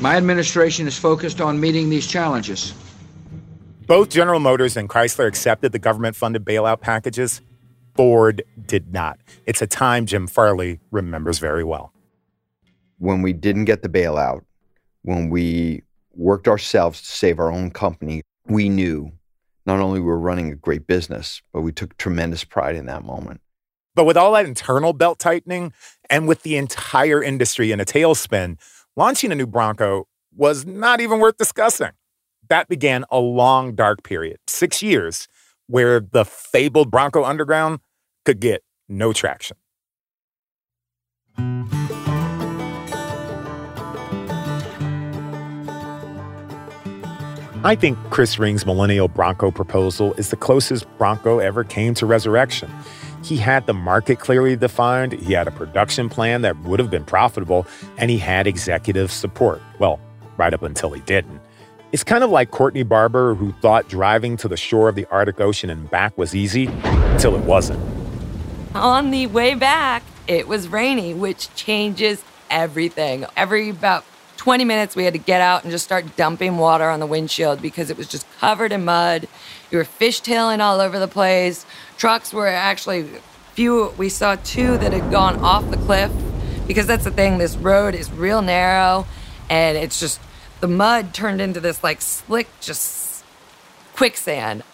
my 0.00 0.16
administration 0.16 0.86
is 0.86 0.98
focused 0.98 1.40
on 1.40 1.60
meeting 1.60 1.90
these 1.90 2.06
challenges. 2.06 2.74
Both 3.86 4.08
General 4.08 4.40
Motors 4.40 4.76
and 4.76 4.88
Chrysler 4.88 5.26
accepted 5.26 5.72
the 5.72 5.78
government 5.78 6.16
funded 6.16 6.44
bailout 6.44 6.80
packages. 6.80 7.42
Ford 7.94 8.42
did 8.66 8.92
not. 8.92 9.18
It's 9.44 9.60
a 9.60 9.66
time 9.66 10.06
Jim 10.06 10.26
Farley 10.26 10.80
remembers 10.90 11.38
very 11.38 11.64
well. 11.64 11.92
When 12.98 13.20
we 13.20 13.34
didn't 13.34 13.66
get 13.66 13.82
the 13.82 13.88
bailout, 13.90 14.44
when 15.02 15.28
we 15.28 15.82
worked 16.14 16.48
ourselves 16.48 17.02
to 17.02 17.06
save 17.06 17.38
our 17.38 17.52
own 17.52 17.70
company, 17.70 18.22
we 18.46 18.70
knew 18.70 19.12
not 19.66 19.80
only 19.80 20.00
we 20.00 20.06
were 20.06 20.18
running 20.18 20.50
a 20.50 20.56
great 20.56 20.86
business, 20.86 21.42
but 21.52 21.60
we 21.60 21.72
took 21.72 21.96
tremendous 21.98 22.44
pride 22.44 22.76
in 22.76 22.86
that 22.86 23.04
moment. 23.04 23.41
But 23.94 24.04
with 24.04 24.16
all 24.16 24.32
that 24.32 24.46
internal 24.46 24.92
belt 24.92 25.18
tightening 25.18 25.72
and 26.08 26.26
with 26.26 26.42
the 26.42 26.56
entire 26.56 27.22
industry 27.22 27.72
in 27.72 27.80
a 27.80 27.84
tailspin, 27.84 28.58
launching 28.96 29.32
a 29.32 29.34
new 29.34 29.46
Bronco 29.46 30.08
was 30.34 30.64
not 30.64 31.00
even 31.00 31.18
worth 31.18 31.36
discussing. 31.36 31.90
That 32.48 32.68
began 32.68 33.04
a 33.10 33.18
long, 33.18 33.74
dark 33.74 34.02
period, 34.02 34.38
six 34.46 34.82
years, 34.82 35.28
where 35.66 36.00
the 36.00 36.24
fabled 36.24 36.90
Bronco 36.90 37.24
Underground 37.24 37.80
could 38.24 38.40
get 38.40 38.62
no 38.88 39.12
traction. 39.12 39.56
I 47.64 47.76
think 47.76 47.96
Chris 48.10 48.40
Ring's 48.40 48.66
Millennial 48.66 49.06
Bronco 49.06 49.52
proposal 49.52 50.14
is 50.14 50.30
the 50.30 50.36
closest 50.36 50.84
Bronco 50.98 51.38
ever 51.38 51.62
came 51.62 51.94
to 51.94 52.06
resurrection. 52.06 52.68
He 53.22 53.36
had 53.36 53.66
the 53.66 53.74
market 53.74 54.18
clearly 54.18 54.56
defined, 54.56 55.12
he 55.12 55.32
had 55.32 55.46
a 55.46 55.52
production 55.52 56.08
plan 56.08 56.42
that 56.42 56.58
would 56.60 56.80
have 56.80 56.90
been 56.90 57.04
profitable, 57.04 57.66
and 57.96 58.10
he 58.10 58.18
had 58.18 58.46
executive 58.46 59.10
support. 59.12 59.62
Well, 59.78 60.00
right 60.36 60.52
up 60.52 60.62
until 60.62 60.90
he 60.90 61.00
didn't. 61.02 61.40
It's 61.92 62.02
kind 62.02 62.24
of 62.24 62.30
like 62.30 62.50
Courtney 62.50 62.82
Barber, 62.82 63.34
who 63.34 63.52
thought 63.60 63.88
driving 63.88 64.36
to 64.38 64.48
the 64.48 64.56
shore 64.56 64.88
of 64.88 64.94
the 64.94 65.06
Arctic 65.10 65.40
Ocean 65.40 65.70
and 65.70 65.90
back 65.90 66.16
was 66.16 66.34
easy 66.34 66.66
until 66.66 67.36
it 67.36 67.44
wasn't. 67.44 67.80
On 68.74 69.10
the 69.10 69.26
way 69.26 69.54
back, 69.54 70.02
it 70.26 70.48
was 70.48 70.68
rainy, 70.68 71.12
which 71.12 71.54
changes 71.54 72.24
everything. 72.50 73.26
Every 73.36 73.68
about 73.68 74.04
20 74.42 74.64
minutes, 74.64 74.96
we 74.96 75.04
had 75.04 75.12
to 75.12 75.20
get 75.20 75.40
out 75.40 75.62
and 75.62 75.70
just 75.70 75.84
start 75.84 76.16
dumping 76.16 76.58
water 76.58 76.90
on 76.90 76.98
the 76.98 77.06
windshield 77.06 77.62
because 77.62 77.90
it 77.90 77.96
was 77.96 78.08
just 78.08 78.26
covered 78.40 78.72
in 78.72 78.84
mud. 78.84 79.28
You 79.70 79.78
were 79.78 79.84
fishtailing 79.84 80.58
all 80.58 80.80
over 80.80 80.98
the 80.98 81.06
place. 81.06 81.64
Trucks 81.96 82.32
were 82.32 82.48
actually 82.48 83.06
few. 83.52 83.94
We 83.96 84.08
saw 84.08 84.34
two 84.42 84.78
that 84.78 84.92
had 84.92 85.12
gone 85.12 85.38
off 85.44 85.70
the 85.70 85.76
cliff 85.76 86.10
because 86.66 86.88
that's 86.88 87.04
the 87.04 87.12
thing. 87.12 87.38
This 87.38 87.56
road 87.56 87.94
is 87.94 88.10
real 88.10 88.42
narrow, 88.42 89.06
and 89.48 89.78
it's 89.78 90.00
just 90.00 90.20
the 90.58 90.66
mud 90.66 91.14
turned 91.14 91.40
into 91.40 91.60
this 91.60 91.84
like 91.84 92.00
slick, 92.02 92.48
just 92.60 93.24
quicksand. 93.94 94.64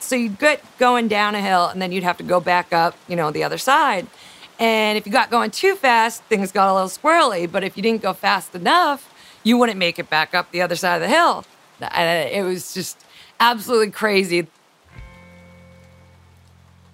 So 0.00 0.16
you'd 0.16 0.38
get 0.38 0.62
going 0.78 1.08
down 1.08 1.34
a 1.34 1.40
hill, 1.40 1.68
and 1.68 1.80
then 1.80 1.92
you'd 1.92 2.04
have 2.04 2.18
to 2.18 2.24
go 2.24 2.40
back 2.40 2.74
up, 2.74 2.94
you 3.08 3.16
know, 3.16 3.30
the 3.30 3.42
other 3.42 3.56
side. 3.56 4.06
And 4.58 4.98
if 4.98 5.06
you 5.06 5.12
got 5.12 5.30
going 5.30 5.50
too 5.50 5.76
fast, 5.76 6.22
things 6.24 6.52
got 6.52 6.68
a 6.68 6.74
little 6.74 6.90
squirrely. 6.90 7.50
But 7.50 7.64
if 7.64 7.78
you 7.78 7.82
didn't 7.82 8.02
go 8.02 8.12
fast 8.12 8.54
enough, 8.54 9.12
you 9.44 9.58
wouldn't 9.58 9.78
make 9.78 9.98
it 9.98 10.10
back 10.10 10.34
up 10.34 10.50
the 10.50 10.62
other 10.62 10.74
side 10.74 10.96
of 10.96 11.02
the 11.02 11.08
hill. 11.08 11.44
And 11.80 12.28
it 12.30 12.42
was 12.42 12.74
just 12.74 13.04
absolutely 13.38 13.90
crazy. 13.92 14.48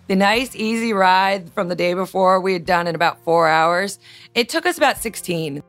The 0.08 0.16
nice, 0.16 0.56
easy 0.56 0.92
ride 0.92 1.52
from 1.52 1.68
the 1.68 1.76
day 1.76 1.94
before 1.94 2.40
we 2.40 2.52
had 2.52 2.66
done 2.66 2.88
in 2.88 2.96
about 2.96 3.22
four 3.24 3.46
hours. 3.48 4.00
It 4.34 4.48
took 4.48 4.66
us 4.66 4.76
about 4.76 4.98
16. 4.98 5.62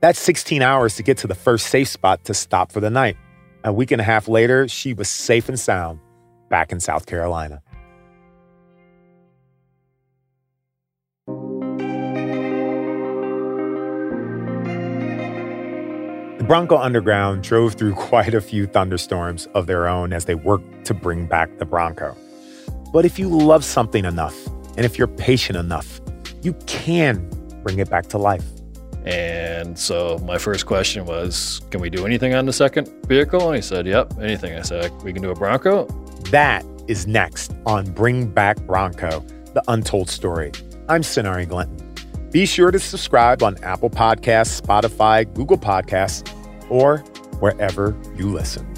That's 0.00 0.20
16 0.20 0.62
hours 0.62 0.96
to 0.96 1.02
get 1.02 1.18
to 1.18 1.26
the 1.26 1.34
first 1.34 1.66
safe 1.66 1.88
spot 1.88 2.24
to 2.24 2.34
stop 2.34 2.70
for 2.70 2.80
the 2.80 2.90
night. 2.90 3.16
A 3.64 3.72
week 3.72 3.90
and 3.90 4.00
a 4.00 4.04
half 4.04 4.28
later, 4.28 4.68
she 4.68 4.94
was 4.94 5.08
safe 5.08 5.48
and 5.48 5.58
sound 5.58 5.98
back 6.48 6.70
in 6.70 6.78
South 6.80 7.06
Carolina. 7.06 7.62
The 16.42 16.48
Bronco 16.48 16.76
Underground 16.76 17.44
drove 17.44 17.74
through 17.74 17.94
quite 18.10 18.34
a 18.34 18.40
few 18.40 18.66
thunderstorms 18.66 19.46
of 19.54 19.68
their 19.68 19.86
own 19.86 20.12
as 20.12 20.24
they 20.24 20.34
worked 20.34 20.84
to 20.86 20.92
bring 20.92 21.26
back 21.26 21.56
the 21.58 21.64
Bronco. 21.64 22.16
But 22.92 23.04
if 23.04 23.16
you 23.16 23.28
love 23.28 23.64
something 23.64 24.04
enough, 24.04 24.34
and 24.76 24.80
if 24.80 24.98
you're 24.98 25.06
patient 25.06 25.56
enough, 25.56 26.00
you 26.42 26.54
can 26.66 27.28
bring 27.62 27.78
it 27.78 27.88
back 27.88 28.08
to 28.08 28.18
life. 28.18 28.44
And 29.04 29.78
so 29.78 30.18
my 30.24 30.36
first 30.36 30.66
question 30.66 31.06
was, 31.06 31.60
can 31.70 31.80
we 31.80 31.88
do 31.88 32.06
anything 32.06 32.34
on 32.34 32.44
the 32.44 32.52
second 32.52 32.90
vehicle? 33.06 33.46
And 33.46 33.54
he 33.54 33.62
said, 33.62 33.86
yep, 33.86 34.12
anything. 34.20 34.58
I 34.58 34.62
said, 34.62 34.90
we 35.04 35.12
can 35.12 35.22
do 35.22 35.30
a 35.30 35.36
Bronco. 35.36 35.86
That 36.32 36.66
is 36.88 37.06
next 37.06 37.54
on 37.66 37.92
Bring 37.92 38.26
Back 38.26 38.56
Bronco, 38.62 39.20
the 39.54 39.62
untold 39.68 40.10
story. 40.10 40.50
I'm 40.88 41.02
Sonari 41.02 41.48
Glinton. 41.48 41.81
Be 42.32 42.46
sure 42.46 42.70
to 42.70 42.78
subscribe 42.78 43.42
on 43.42 43.62
Apple 43.62 43.90
Podcasts, 43.90 44.58
Spotify, 44.58 45.32
Google 45.34 45.58
Podcasts, 45.58 46.26
or 46.70 46.98
wherever 47.40 47.94
you 48.16 48.32
listen. 48.32 48.71